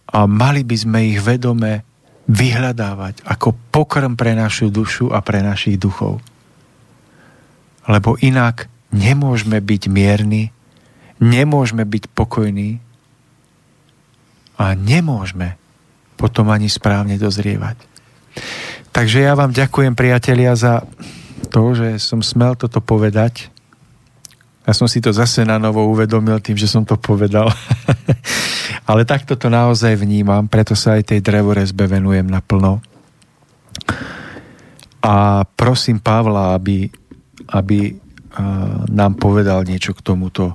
[0.08, 1.84] a mali by sme ich vedome
[2.24, 6.24] vyhľadávať ako pokrm pre našu dušu a pre našich duchov.
[7.84, 10.54] Lebo inak nemôžeme byť mierni,
[11.22, 12.82] nemôžeme byť pokojní
[14.58, 15.54] a nemôžeme
[16.18, 17.78] potom ani správne dozrievať.
[18.90, 20.82] Takže ja vám ďakujem, priatelia, za
[21.48, 23.52] to, že som smel toto povedať
[24.62, 27.50] ja som si to zase na novo uvedomil tým, že som to povedal.
[28.90, 32.78] Ale takto to naozaj vnímam, preto sa aj tej drevorezbe venujem naplno.
[35.02, 36.86] A prosím Pavla, aby,
[37.50, 37.98] aby
[38.86, 40.54] nám povedal niečo k tomuto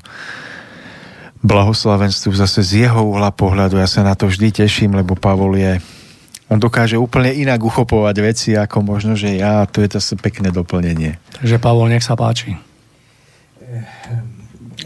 [1.42, 3.78] blahoslavenstvu zase z jeho uhla pohľadu.
[3.78, 5.74] Ja sa na to vždy teším, lebo Pavol je
[6.48, 9.64] on dokáže úplne inak uchopovať veci, ako možno, že ja.
[9.64, 11.20] A to je zase pekné doplnenie.
[11.44, 12.56] Takže Pavol, nech sa páči.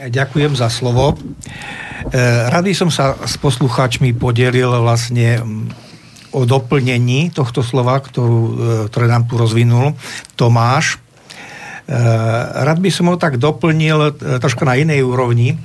[0.02, 1.14] Ďakujem za slovo.
[1.14, 1.16] E,
[2.49, 5.38] rady som sa s poslucháčmi podelil vlastne
[6.34, 8.54] o doplnení tohto slova, ktorú, e,
[8.89, 9.93] ktoré nám tu rozvinul
[10.34, 10.97] Tomáš.
[12.66, 15.60] rád by som ho tak doplnil troška na inej úrovni,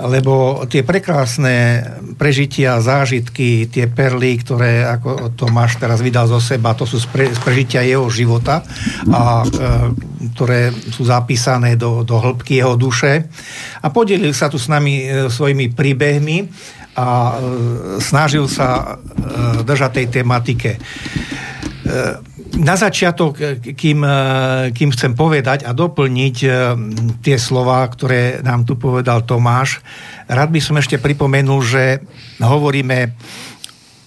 [0.00, 1.84] lebo tie prekrásne
[2.16, 7.28] prežitia, zážitky, tie perly, ktoré ako Tomáš teraz vydal zo seba, to sú z, pre,
[7.28, 8.64] z prežitia jeho života
[9.12, 9.46] a e,
[10.32, 13.28] ktoré sú zapísané do, do hĺbky jeho duše.
[13.84, 16.48] A podelil sa tu s nami e, svojimi príbehmi
[16.96, 17.34] a e,
[18.00, 18.96] snažil sa
[19.64, 20.72] držať tej tematike.
[22.52, 24.04] Na začiatok, kým,
[24.76, 26.36] kým chcem povedať a doplniť
[27.24, 29.80] tie slova, ktoré nám tu povedal Tomáš,
[30.28, 32.04] rád by som ešte pripomenul, že
[32.38, 33.16] hovoríme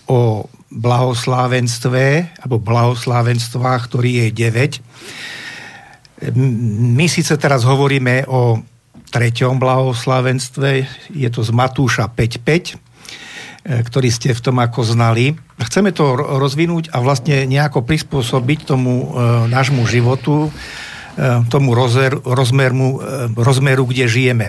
[0.06, 2.04] o blahoslávenstve
[2.46, 4.80] alebo blahoslavenstvách, ktorý je
[6.30, 6.30] 9.
[6.96, 8.62] My síce teraz hovoríme o
[9.10, 10.70] treťom blahoslavenstve,
[11.14, 12.95] je to z Matúša 5.5, E,
[13.66, 15.34] ktorý ste v tom ako znali.
[15.58, 19.06] Chceme to rozvinúť a vlastne nejako prispôsobiť tomu e,
[19.50, 20.54] nášmu životu,
[21.18, 23.02] e, tomu rozmer, rozmeru,
[23.34, 24.48] rozmeru, kde žijeme.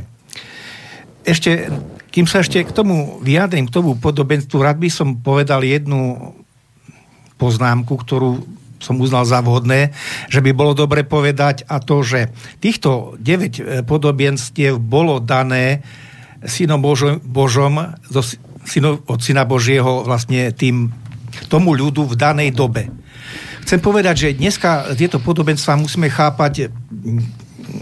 [1.24, 1.72] Ešte,
[2.12, 6.36] kým sa ešte k tomu vyjadrím, k tomu podobenstvu, rád by som povedal jednu
[7.40, 8.44] poznámku, ktorú
[8.76, 9.96] som uznal za vhodné,
[10.28, 12.28] že by bolo dobre povedať a to, že
[12.60, 15.80] týchto 9 podobenstiev bolo dané
[16.44, 17.96] synom Božom, Božom
[18.66, 20.90] syno, od Syna Božieho vlastne tým,
[21.46, 22.90] tomu ľudu v danej dobe.
[23.66, 26.70] Chcem povedať, že dneska tieto podobenstva musíme chápať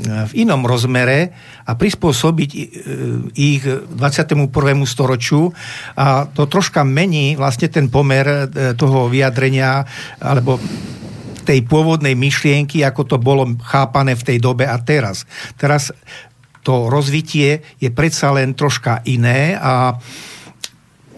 [0.05, 1.33] v inom rozmere
[1.65, 2.61] a prispôsobiť e,
[3.37, 4.49] ich 21.
[4.85, 5.53] storočiu
[5.97, 9.85] a to troška mení vlastne ten pomer e, toho vyjadrenia
[10.21, 10.61] alebo
[11.45, 15.29] tej pôvodnej myšlienky, ako to bolo chápané v tej dobe a teraz.
[15.61, 15.93] Teraz
[16.65, 20.01] to rozvitie je predsa len troška iné a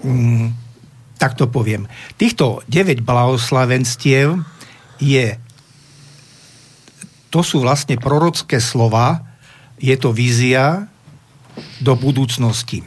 [0.04, 0.46] mm,
[1.16, 1.88] tak to poviem.
[2.20, 4.36] Týchto 9 blahoslavenstiev
[5.00, 5.40] je
[7.30, 9.20] to sú vlastne prorocké slova,
[9.76, 10.88] je to vízia
[11.84, 12.80] do budúcnosti.
[12.80, 12.86] E,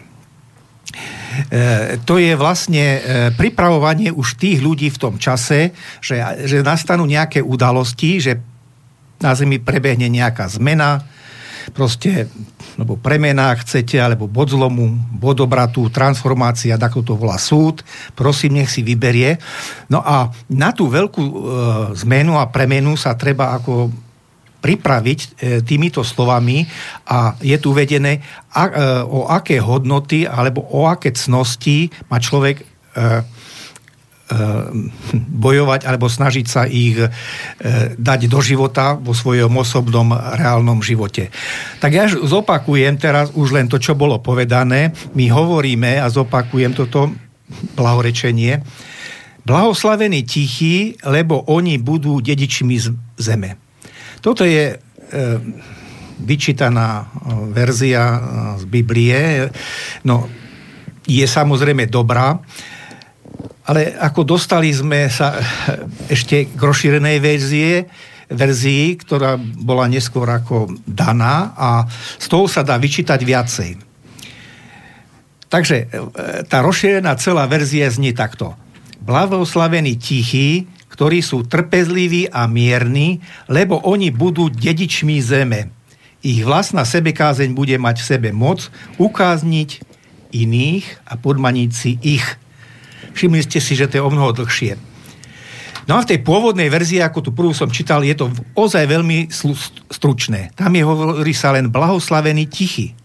[2.01, 2.99] to je vlastne e,
[3.37, 5.69] pripravovanie už tých ľudí v tom čase,
[6.01, 6.17] že,
[6.49, 8.41] že nastanú nejaké udalosti, že
[9.21, 11.05] na Zemi prebehne nejaká zmena,
[11.69, 12.29] proste
[12.79, 17.83] alebo premena chcete, alebo bod zlomu, bod obratu, transformácia, ako to volá súd,
[18.15, 19.35] prosím, nech si vyberie.
[19.91, 21.33] No a na tú veľkú e,
[22.07, 23.91] zmenu a premenu sa treba ako
[24.59, 25.27] pripraviť e,
[25.63, 26.67] týmito slovami
[27.07, 28.23] a je tu uvedené,
[28.55, 28.71] a, e,
[29.07, 32.65] o aké hodnoty alebo o aké cnosti má človek e,
[35.15, 37.09] bojovať alebo snažiť sa ich eh,
[37.97, 41.33] dať do života vo svojom osobnom reálnom živote.
[41.81, 44.93] Tak ja zopakujem teraz už len to, čo bolo povedané.
[45.17, 47.09] My hovoríme a zopakujem toto
[47.73, 48.61] blahorečenie.
[49.41, 52.77] Blahoslavení tichí, lebo oni budú dedičmi
[53.17, 53.57] zeme.
[54.21, 54.77] Toto je e,
[56.21, 57.09] vyčítaná
[57.49, 58.21] verzia
[58.61, 59.49] z Biblie.
[60.05, 60.29] No,
[61.09, 62.37] je samozrejme dobrá
[63.69, 65.37] ale ako dostali sme sa
[66.09, 67.85] ešte k rozšírenej verzie,
[68.25, 71.85] verzii, ktorá bola neskôr ako daná a
[72.17, 73.71] z toho sa dá vyčítať viacej.
[75.49, 75.85] Takže e,
[76.49, 78.57] tá rozšírená celá verzia znie takto.
[79.01, 85.73] Blavoslavení tichí, ktorí sú trpezliví a mierni, lebo oni budú dedičmi zeme.
[86.21, 88.69] Ich vlastná sebekázeň bude mať v sebe moc
[89.01, 89.81] ukázniť
[90.33, 92.25] iných a podmaniť si ich
[93.19, 94.79] Všimli ste si, že to je o mnoho dlhšie.
[95.91, 99.27] No a v tej pôvodnej verzii, ako tu prvú som čítal, je to ozaj veľmi
[99.91, 100.55] stručné.
[100.55, 102.95] Tam je hovorí sa len blahoslavený tichy.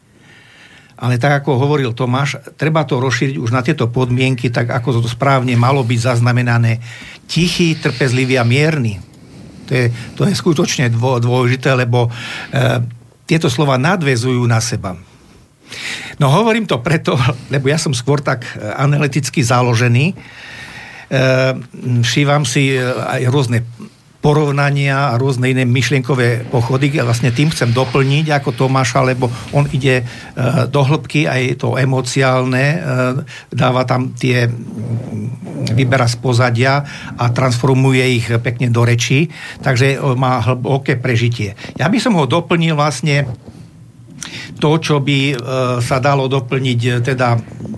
[0.94, 5.10] Ale tak ako hovoril Tomáš, treba to rozšíriť už na tieto podmienky, tak ako to
[5.10, 6.78] správne malo byť zaznamenané.
[7.26, 9.02] Tichý, trpezlivý a mierny.
[9.66, 12.10] To je, to je skutočne dôležité, lebo e,
[13.26, 14.94] tieto slova nadvezujú na seba.
[16.18, 17.18] No hovorím to preto,
[17.55, 20.12] lebo ja som skôr tak e, analyticky založený.
[20.12, 20.16] E,
[22.05, 23.66] všívam si e, aj rôzne
[24.24, 26.88] porovnania a rôzne iné myšlienkové pochody.
[26.96, 30.01] Ja vlastne tým chcem doplniť ako Tomáša, lebo on ide
[30.72, 32.80] do hĺbky, aj to emociálne,
[33.52, 34.48] dáva tam tie,
[35.76, 36.88] vyberá z pozadia
[37.20, 39.28] a transformuje ich pekne do rečí,
[39.60, 41.52] takže má hlboké prežitie.
[41.76, 43.28] Ja by som ho doplnil vlastne
[44.58, 45.34] to, čo by e,
[45.82, 47.28] sa dalo doplniť e, teda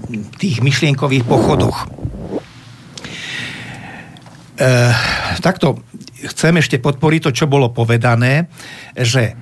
[0.06, 1.86] v tých myšlienkových pochodoch.
[4.56, 4.66] E,
[5.40, 5.80] takto
[6.32, 8.48] chcem ešte podporiť to, čo bolo povedané,
[8.96, 9.36] že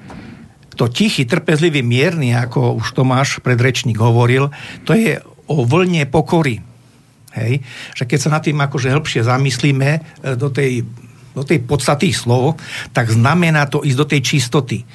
[0.75, 4.51] to tichý, trpezlivý, mierny, ako už Tomáš predrečník hovoril,
[4.83, 6.59] to je o vlne pokory.
[7.39, 7.63] Hej?
[7.95, 10.01] Že keď sa nad tým akože hĺbšie zamyslíme e,
[10.35, 10.83] do tej
[11.35, 12.57] do tej podstaty slov,
[12.95, 14.87] tak znamená to ísť do tej čistoty.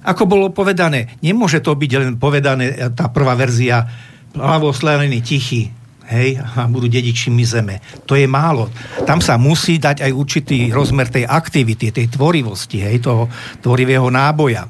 [0.00, 3.84] Ako bolo povedané, nemôže to byť len povedané, tá prvá verzia,
[4.32, 5.68] hlavoslavený tichý,
[6.10, 7.78] hej, a budú dedičmi zeme.
[8.04, 8.68] To je málo.
[9.06, 13.30] Tam sa musí dať aj určitý rozmer tej aktivity, tej tvorivosti, hej, toho
[13.62, 14.66] tvorivého náboja.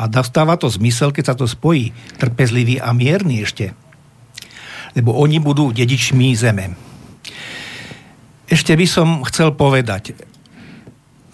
[0.00, 1.92] A dostáva to zmysel, keď sa to spojí.
[2.16, 3.76] Trpezlivý a mierny ešte.
[4.96, 6.72] Lebo oni budú dedičmi zeme.
[8.48, 10.16] Ešte by som chcel povedať,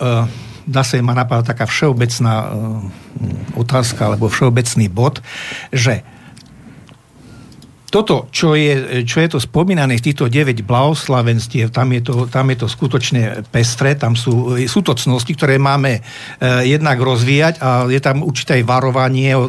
[0.02, 0.28] uh,
[0.66, 2.82] zase ma napadla taká všeobecná uh,
[3.56, 5.22] otázka, alebo všeobecný bod,
[5.70, 6.02] že
[7.96, 12.58] toto, čo je, čo je to spomínané týchto 9 blahoslavenstiev, tam je to, tam je
[12.60, 16.00] to skutočne pestré, tam sú, sú to cnosti, ktoré máme e,
[16.66, 19.48] jednak rozvíjať a je tam určité varovanie o,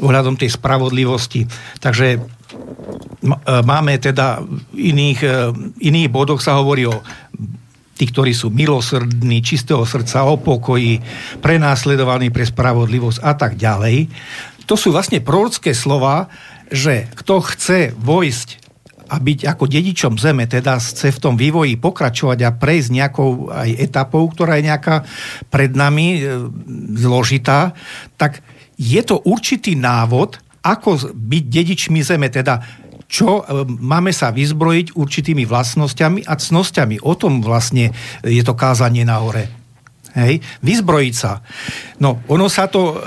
[0.00, 1.44] ohľadom tej spravodlivosti.
[1.78, 5.20] Takže m, e, máme teda v iných,
[5.78, 7.04] iných bodoch sa hovorí o
[7.94, 10.98] tí, ktorí sú milosrdní, čistého srdca, o pokoji,
[11.38, 14.10] prenásledovaní pre spravodlivosť a tak ďalej.
[14.66, 16.26] To sú vlastne prorocké slova,
[16.72, 18.64] že kto chce vojsť
[19.04, 23.70] a byť ako dedičom zeme, teda chce v tom vývoji pokračovať a prejsť nejakou aj
[23.76, 25.04] etapou, ktorá je nejaká
[25.52, 26.48] pred nami e,
[26.96, 27.76] zložitá,
[28.16, 28.40] tak
[28.80, 32.83] je to určitý návod, ako byť dedičmi zeme, teda
[33.14, 37.06] čo e, máme sa vyzbrojiť určitými vlastnosťami a cnosťami.
[37.06, 37.94] O tom vlastne
[38.26, 39.46] je to kázanie na hore.
[40.18, 40.42] Hej?
[40.62, 41.42] Vyzbrojiť sa.
[42.02, 43.06] No, ono sa to, e,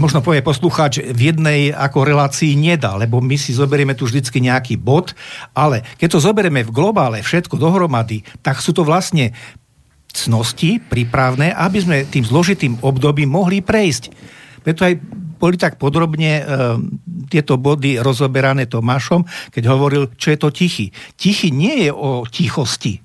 [0.00, 4.80] možno povie poslucháč, v jednej ako relácii nedá, lebo my si zoberieme tu vždycky nejaký
[4.80, 5.12] bod,
[5.52, 9.36] ale keď to zoberieme v globále všetko dohromady, tak sú to vlastne
[10.08, 14.08] cnosti prípravné, aby sme tým zložitým obdobím mohli prejsť.
[14.68, 15.00] Preto aj
[15.40, 16.42] boli tak podrobne e,
[17.32, 20.92] tieto body rozoberané Tomášom, keď hovoril, čo je to tichý.
[21.16, 23.00] Tichý nie je o tichosti,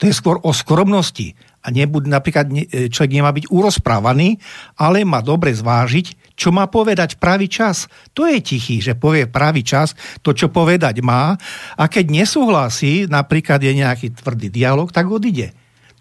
[0.00, 4.40] to je skôr o skromnosti a nebuď, napríklad e, človek nemá byť urozprávaný,
[4.80, 7.92] ale má dobre zvážiť, čo má povedať pravý čas.
[8.16, 9.92] To je tichý, že povie pravý čas
[10.24, 11.36] to, čo povedať má
[11.76, 15.52] a keď nesúhlasí, napríklad je nejaký tvrdý dialog, tak odíde.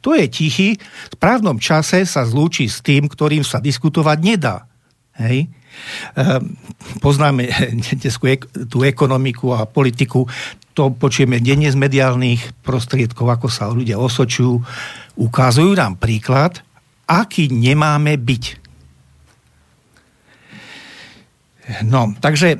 [0.08, 4.71] To je tichý, v správnom čase sa zlúči s tým, ktorým sa diskutovať nedá.
[5.20, 5.52] Hej?
[6.16, 6.56] Ehm,
[7.00, 7.48] poznáme
[8.72, 10.28] tú ekonomiku a politiku,
[10.72, 14.56] to počujeme denne z mediálnych prostriedkov, ako sa ľudia osočujú,
[15.20, 16.64] ukazujú nám príklad,
[17.08, 18.44] aký nemáme byť.
[21.88, 22.60] No, takže e,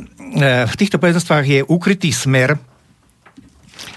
[0.68, 2.56] v týchto predstavstvách je ukrytý smer,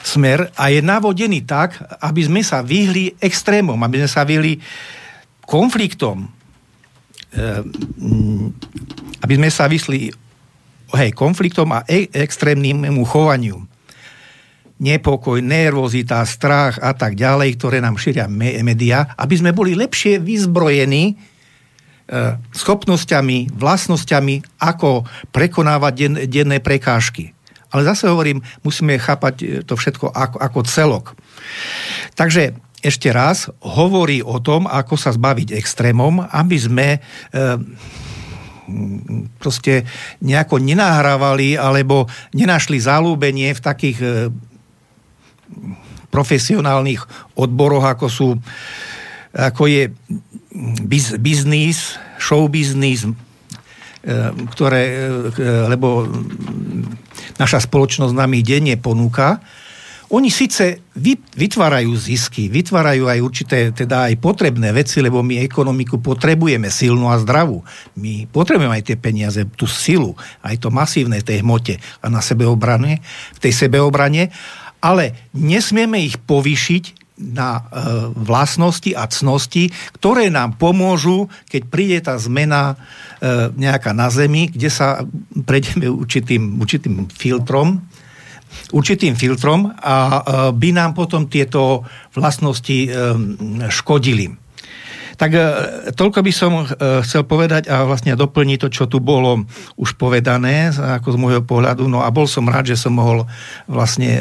[0.03, 4.59] smer a je navodený tak, aby sme sa vyhli extrémom, aby sme sa vyhli
[5.45, 6.34] konfliktom,
[9.25, 10.13] aby sme sa vyšli
[10.95, 13.67] hej, konfliktom a e- extrémnemu chovaniu
[14.85, 21.15] nepokoj, nervozita, strach a tak ďalej, ktoré nám šíria médiá, aby sme boli lepšie vyzbrojení
[21.15, 21.15] e,
[22.53, 27.31] schopnosťami, vlastnosťami, ako prekonávať den, denné prekážky.
[27.71, 31.07] Ale zase hovorím, musíme chápať e, to všetko ako, ako celok.
[32.19, 36.99] Takže ešte raz hovorí o tom, ako sa zbaviť extrémom, aby sme e,
[39.41, 39.89] proste
[40.21, 42.05] nejako nenahrávali alebo
[42.37, 44.09] nenašli zalúbenie v takých e,
[46.13, 47.01] profesionálnych
[47.41, 48.29] odboroch, ako sú
[49.35, 49.91] ako je
[50.87, 53.11] biz, biznis, show biznis, e,
[54.55, 55.11] ktoré,
[55.67, 56.07] lebo
[57.35, 59.43] naša spoločnosť nám ich denne ponúka,
[60.15, 60.87] oni síce
[61.35, 67.19] vytvárajú zisky, vytvárajú aj určité, teda aj potrebné veci, lebo my ekonomiku potrebujeme silnú a
[67.19, 67.67] zdravú.
[67.99, 70.15] My potrebujeme aj tie peniaze, tú silu,
[70.47, 73.03] aj to masívne tej hmote a na sebeobrane,
[73.35, 74.31] v tej sebeobrane,
[74.79, 77.63] ale nesmieme ich povýšiť na e,
[78.15, 84.67] vlastnosti a cnosti, ktoré nám pomôžu, keď príde tá zmena e, nejaká na Zemi, kde
[84.71, 85.03] sa
[85.47, 87.83] prejdeme určitým, určitým filtrom,
[88.73, 90.19] určitým filtrom a e,
[90.55, 92.89] by nám potom tieto vlastnosti e,
[93.71, 94.35] škodili.
[95.15, 95.41] Tak e,
[95.95, 96.67] toľko by som
[97.07, 99.47] chcel povedať a vlastne doplniť to, čo tu bolo
[99.79, 101.87] už povedané, ako z môjho pohľadu.
[101.87, 103.31] No a bol som rád, že som mohol
[103.71, 104.21] vlastne,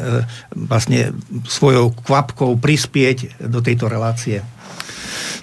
[0.53, 1.18] vlastne
[1.49, 4.45] svojou kvapkou prispieť do tejto relácie.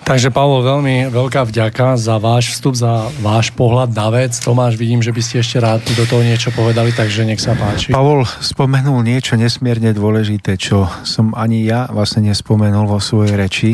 [0.04, 4.34] Takže Pavlo, veľmi veľká vďaka za váš vstup, za váš pohľad na vec.
[4.42, 7.94] Tomáš, vidím, že by ste ešte rád do toho niečo povedali, takže nech sa páči.
[7.94, 13.70] Pavol spomenul niečo nesmierne dôležité, čo som ani ja vlastne nespomenul vo svojej reči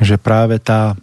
[0.00, 0.94] že práve tá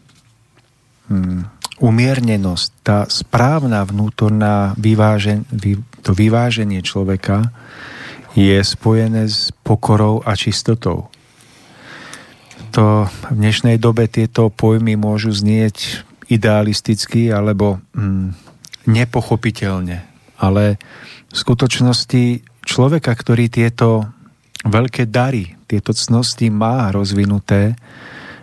[1.11, 1.47] hm,
[1.79, 7.51] umiernenosť, tá správna vnútorná vyvážen, vy, to vyváženie človeka
[8.35, 11.07] je spojené s pokorou a čistotou.
[12.75, 18.35] To v dnešnej dobe tieto pojmy môžu znieť idealisticky alebo mm,
[18.91, 20.03] nepochopiteľne.
[20.35, 20.75] Ale
[21.31, 24.11] v skutočnosti človeka, ktorý tieto
[24.67, 27.79] veľké dary, tieto cnosti má rozvinuté,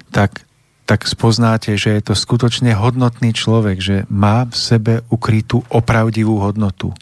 [0.08, 0.48] tak,
[0.88, 6.96] tak spoznáte, že je to skutočne hodnotný človek, že má v sebe ukrytú opravdivú hodnotu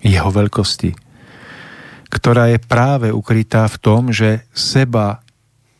[0.00, 0.96] jeho veľkosti,
[2.08, 5.21] ktorá je práve ukrytá v tom, že seba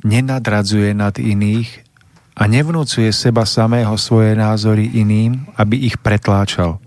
[0.02, 1.86] nenadradzuje nad iných
[2.34, 6.82] a nevnúcuje seba samého svoje názory iným, aby ich pretláčal.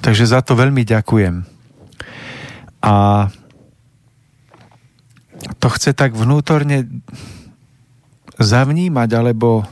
[0.00, 1.44] Takže za to veľmi ďakujem.
[2.82, 2.94] A
[5.58, 6.86] to chce tak vnútorne
[8.38, 9.66] zavnímať, alebo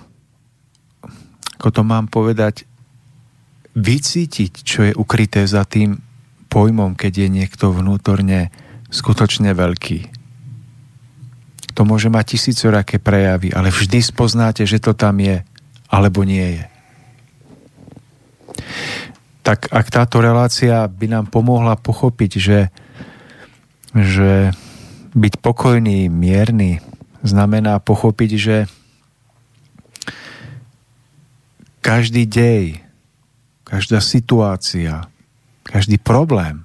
[1.58, 2.68] ako to mám povedať,
[3.74, 5.98] vycítiť, čo je ukryté za tým
[6.52, 8.54] pojmom, keď je niekto vnútorne
[8.92, 10.13] skutočne veľký.
[11.74, 15.42] To môže mať tisícoraké prejavy, ale vždy spoznáte, že to tam je,
[15.90, 16.64] alebo nie je.
[19.44, 22.60] Tak ak táto relácia by nám pomohla pochopiť, že,
[23.92, 24.54] že
[25.12, 26.80] byť pokojný, mierny,
[27.26, 28.56] znamená pochopiť, že
[31.84, 32.80] každý dej,
[33.68, 35.04] každá situácia,
[35.66, 36.64] každý problém,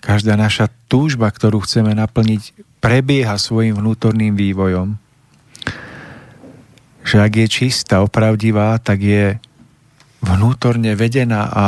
[0.00, 4.96] každá naša túžba, ktorú chceme naplniť, prebieha svojim vnútorným vývojom.
[7.04, 9.36] Že ak je čistá, opravdivá, tak je
[10.20, 11.66] vnútorne vedená a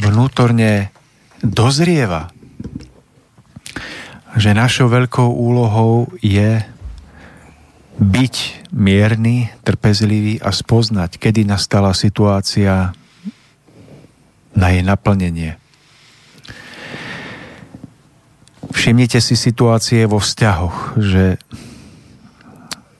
[0.00, 0.92] vnútorne
[1.40, 2.36] dozrieva
[4.36, 6.60] že našou veľkou úlohou je
[7.96, 8.34] byť
[8.76, 12.92] mierny, trpezlivý a spoznať, kedy nastala situácia
[14.52, 15.56] na jej naplnenie.
[18.76, 21.40] Všimnite si situácie vo vzťahoch, že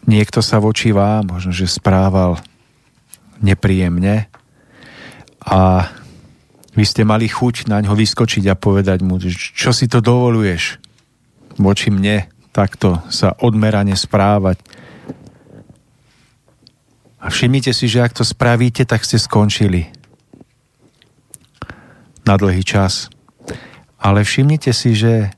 [0.08, 2.40] niekto sa voči vám možno, že správal
[3.44, 4.32] nepríjemne
[5.44, 5.92] a
[6.72, 10.80] vy ste mali chuť na ňo vyskočiť a povedať mu, čo si to dovoluješ,
[11.60, 12.24] voči mne
[12.56, 14.56] takto sa odmerane správať.
[17.20, 19.92] A všimnite si, že ak to spravíte, tak ste skončili
[22.24, 23.12] na dlhý čas.
[24.00, 25.36] Ale všimnite si, že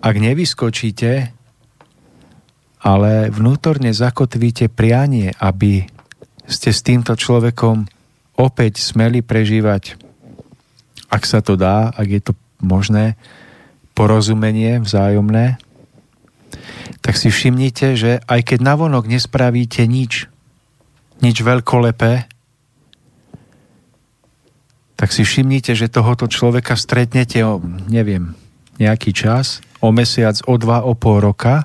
[0.00, 1.32] ak nevyskočíte,
[2.80, 5.84] ale vnútorne zakotvíte prianie, aby
[6.48, 7.84] ste s týmto človekom
[8.40, 10.00] opäť smeli prežívať,
[11.12, 12.32] ak sa to dá, ak je to
[12.64, 13.20] možné,
[13.92, 15.60] porozumenie vzájomné,
[17.04, 20.32] tak si všimnite, že aj keď navonok nespravíte nič,
[21.20, 22.24] nič veľkolepé,
[24.96, 28.36] tak si všimnite, že tohoto človeka stretnete o, neviem,
[28.76, 31.64] nejaký čas, o mesiac, o dva, o pol roka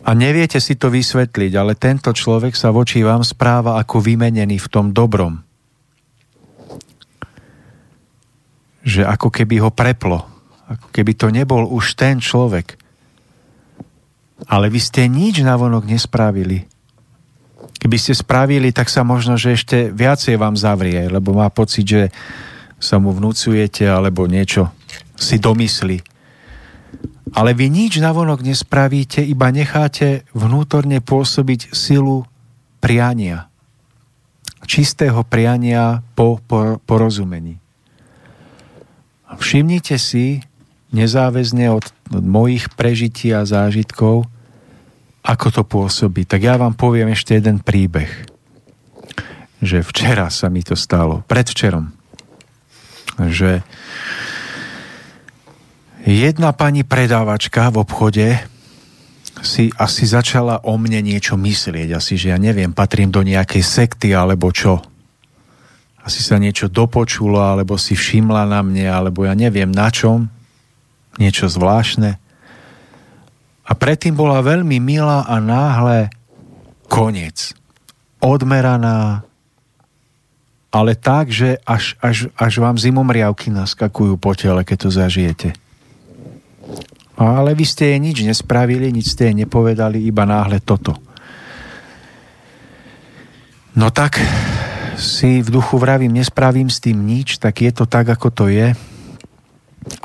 [0.00, 4.68] a neviete si to vysvetliť, ale tento človek sa voči vám správa ako vymenený v
[4.72, 5.40] tom dobrom.
[8.80, 10.40] Že ako keby ho preplo
[10.70, 12.78] ako keby to nebol už ten človek.
[14.46, 16.70] Ale vy ste nič navonok nespravili.
[17.82, 22.02] Keby ste spravili, tak sa možno, že ešte viacej vám zavrie, lebo má pocit, že
[22.78, 24.70] sa mu vnúcujete alebo niečo
[25.18, 26.00] si domyslí.
[27.30, 32.26] Ale vy nič navonok nespravíte, iba necháte vnútorne pôsobiť silu
[32.82, 33.46] priania.
[34.66, 36.42] Čistého priania po
[36.86, 37.58] porozumení.
[39.30, 40.42] Všimnite si,
[40.90, 44.26] nezáväzne od, mojich prežití a zážitkov,
[45.22, 46.26] ako to pôsobí.
[46.26, 48.10] Tak ja vám poviem ešte jeden príbeh.
[49.62, 51.92] Že včera sa mi to stalo, predvčerom.
[53.20, 53.62] Že
[56.04, 58.28] jedna pani predávačka v obchode
[59.40, 61.96] si asi začala o mne niečo myslieť.
[61.96, 64.80] Asi, že ja neviem, patrím do nejakej sekty alebo čo.
[66.00, 70.32] Asi sa niečo dopočula, alebo si všimla na mne, alebo ja neviem na čom
[71.20, 72.16] niečo zvláštne.
[73.68, 76.08] A predtým bola veľmi milá a náhle
[76.88, 77.52] koniec.
[78.24, 79.28] Odmeraná,
[80.70, 85.48] ale tak, že až, až, až vám zimomriavky naskakujú po tele, keď to zažijete.
[87.20, 90.96] Ale vy ste jej nič nespravili, nič ste jej nepovedali, iba náhle toto.
[93.76, 94.18] No tak
[94.96, 98.72] si v duchu vravím, nespravím s tým nič, tak je to tak, ako to je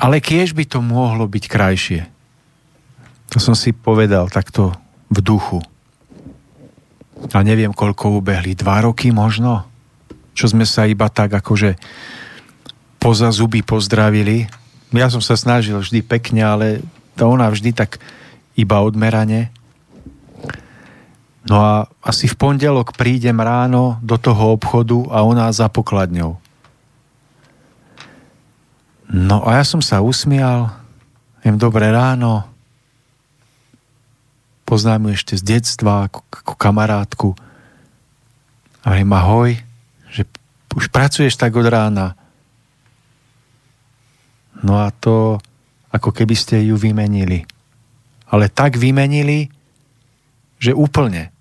[0.00, 2.02] ale kiež by to mohlo byť krajšie.
[3.34, 4.72] To som si povedal takto
[5.12, 5.60] v duchu.
[7.32, 8.56] A neviem, koľko ubehli.
[8.56, 9.66] Dva roky možno?
[10.36, 11.76] Čo sme sa iba tak akože
[13.00, 14.48] poza zuby pozdravili.
[14.94, 16.66] Ja som sa snažil vždy pekne, ale
[17.18, 17.98] to ona vždy tak
[18.54, 19.50] iba odmerane.
[21.46, 26.34] No a asi v pondelok prídem ráno do toho obchodu a ona za pokladňou.
[29.06, 30.74] No a ja som sa usmial,
[31.46, 32.42] jem dobré ráno,
[34.66, 37.28] poznám ju ešte z detstva ako, ako kamarátku.
[38.82, 39.50] A hovorím, ahoj,
[40.10, 40.26] že
[40.74, 42.18] už pracuješ tak od rána.
[44.64, 45.40] No a to,
[45.92, 47.44] ako keby ste ju vymenili.
[48.28, 49.48] Ale tak vymenili,
[50.56, 51.32] že úplne.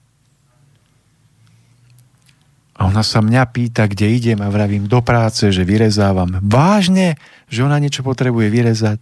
[2.76, 6.44] A ona sa mňa pýta, kde idem a vravím do práce, že vyrezávam.
[6.44, 7.16] Vážne,
[7.48, 9.00] že ona niečo potrebuje vyrezať.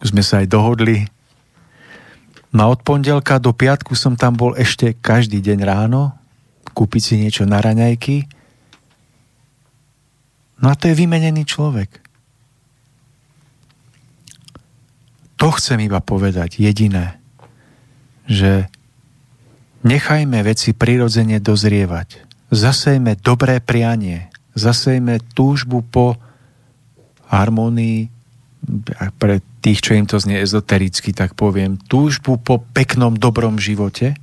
[0.00, 1.04] Sme sa aj dohodli.
[2.52, 6.12] No od pondelka do piatku som tam bol ešte každý deň ráno,
[6.72, 8.28] kúpiť si niečo na raňajky.
[10.60, 12.01] No a to je vymenený človek.
[15.42, 17.18] To chcem iba povedať, jediné,
[18.30, 18.70] že
[19.82, 22.22] Nechajme veci prirodzene dozrievať.
[22.54, 24.30] Zasejme dobré prianie.
[24.54, 26.14] Zasejme túžbu po
[27.26, 28.06] harmonii,
[29.18, 34.14] pre tých, čo im to znie ezotericky, tak poviem, túžbu po peknom, dobrom živote,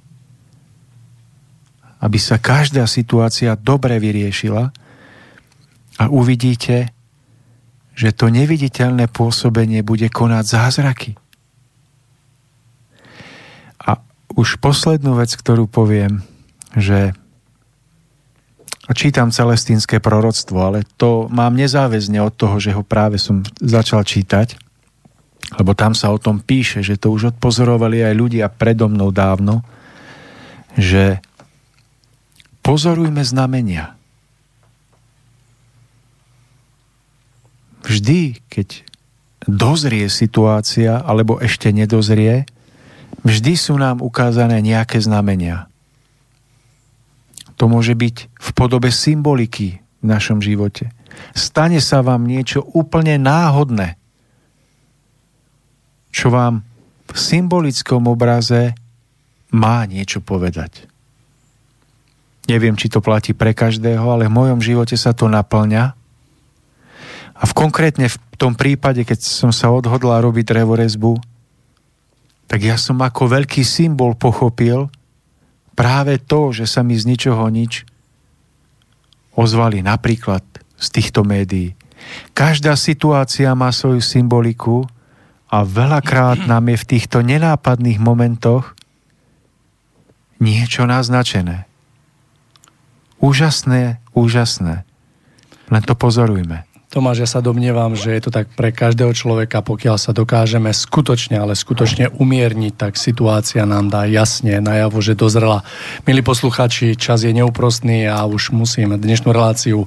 [1.99, 4.71] aby sa každá situácia dobre vyriešila
[5.99, 6.95] a uvidíte,
[7.99, 11.19] že to neviditeľné pôsobenie bude konať zázraky
[14.39, 16.23] už poslednú vec, ktorú poviem,
[16.71, 17.11] že
[18.95, 24.55] čítam celestínske proroctvo, ale to mám nezáväzne od toho, že ho práve som začal čítať,
[25.59, 29.61] lebo tam sa o tom píše, že to už odpozorovali aj ľudia predo mnou dávno,
[30.79, 31.19] že
[32.63, 33.98] pozorujme znamenia.
[37.83, 38.83] Vždy, keď
[39.47, 42.43] dozrie situácia, alebo ešte nedozrie,
[43.23, 45.71] vždy sú nám ukázané nejaké znamenia.
[47.59, 50.95] To môže byť v podobe symboliky v našom živote.
[51.35, 53.99] Stane sa vám niečo úplne náhodné,
[56.15, 56.63] čo vám
[57.09, 58.77] v symbolickom obraze
[59.51, 60.87] má niečo povedať.
[62.49, 65.98] Neviem, či to platí pre každého, ale v mojom živote sa to naplňa.
[67.39, 71.15] A v konkrétne v tom prípade, keď som sa odhodla robiť drevorezbu,
[72.51, 74.91] tak ja som ako veľký symbol pochopil
[75.77, 77.87] práve to, že sa mi z ničoho nič
[79.39, 80.43] ozvali napríklad
[80.75, 81.79] z týchto médií.
[82.35, 84.83] Každá situácia má svoju symboliku
[85.47, 88.75] a veľakrát nám je v týchto nenápadných momentoch
[90.39, 91.67] niečo naznačené.
[93.19, 94.87] Úžasné, úžasné.
[95.69, 96.68] Len to pozorujme.
[96.89, 101.37] Tomáš, ja sa domnievam, že je to tak pre každého človeka, pokiaľ sa dokážeme skutočne,
[101.37, 105.61] ale skutočne umierniť, tak situácia nám dá jasne najavo, že dozrela.
[106.09, 109.85] Milí posluchači, čas je neúprostný a už musím dnešnú reláciu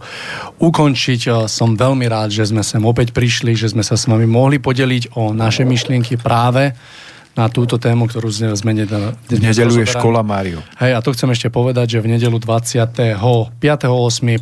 [0.63, 1.51] ukončiť.
[1.51, 5.19] Som veľmi rád, že sme sem opäť prišli, že sme sa s vami mohli podeliť
[5.19, 6.71] o naše myšlienky práve
[7.33, 10.61] na túto tému, ktorú sme dnes V nedelu je škola Mário.
[10.77, 13.17] Hej, a to chcem ešte povedať, že v nedelu 25.8.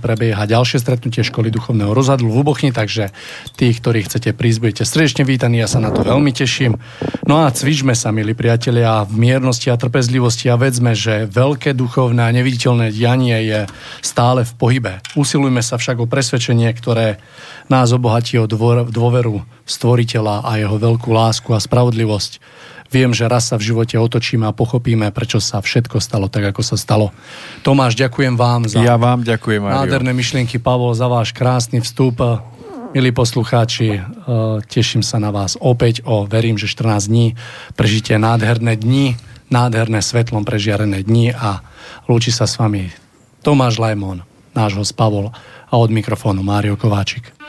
[0.03, 3.15] prebieha ďalšie stretnutie školy duchovného rozhadlu v Lubochni, takže
[3.55, 6.83] tí, ktorí chcete prísť, budete srdečne vítaní, ja sa na to veľmi teším.
[7.31, 12.27] No a cvičme sa, milí priatelia, v miernosti a trpezlivosti a vedzme, že veľké duchovné
[12.27, 13.61] a neviditeľné dianie je
[14.03, 14.99] stále v pohybe.
[15.15, 17.23] Usilujme sa však o presvedčenie, ktoré
[17.71, 18.51] nás obohatí o
[18.91, 22.43] dôveru stvoriteľa a jeho veľkú lásku a spravodlivosť
[22.91, 26.63] Viem, že raz sa v živote otočíme a pochopíme, prečo sa všetko stalo tak, ako
[26.67, 27.15] sa stalo.
[27.63, 29.79] Tomáš, ďakujem vám za ja vám ďakujem, Mario.
[29.79, 32.19] nádherné myšlienky, Pavol, za váš krásny vstup.
[32.91, 34.03] Milí poslucháči, eh,
[34.67, 37.39] teším sa na vás opäť o, verím, že 14 dní
[37.79, 39.15] prežite nádherné dni,
[39.47, 41.63] nádherné svetlom prežiarené dni a
[42.11, 42.91] lúči sa s vami
[43.47, 45.31] Tomáš Lajmon, náš host Pavol
[45.71, 47.40] a od mikrofónu Mário Kováčik.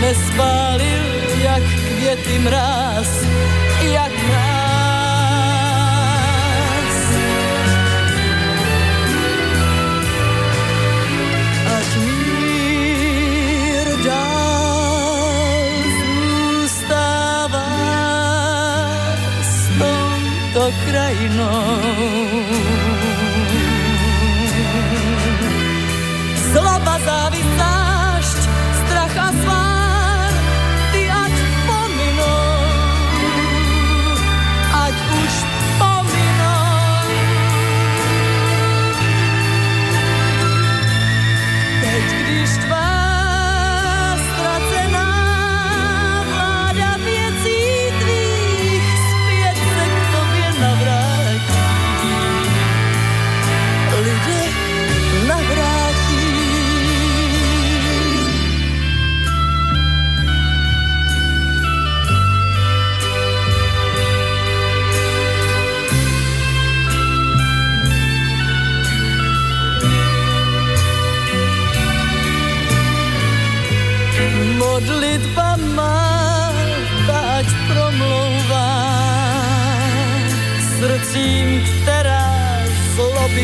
[0.00, 1.04] Nespálil,
[1.42, 3.08] jak květy mráz,
[3.82, 4.48] jak mráz.
[11.78, 15.72] Ať mír dál
[16.64, 17.68] zůstává
[19.42, 22.17] s touto krajinou.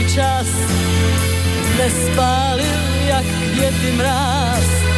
[0.02, 0.48] Čas
[1.78, 4.93] nespálil jak květy mráz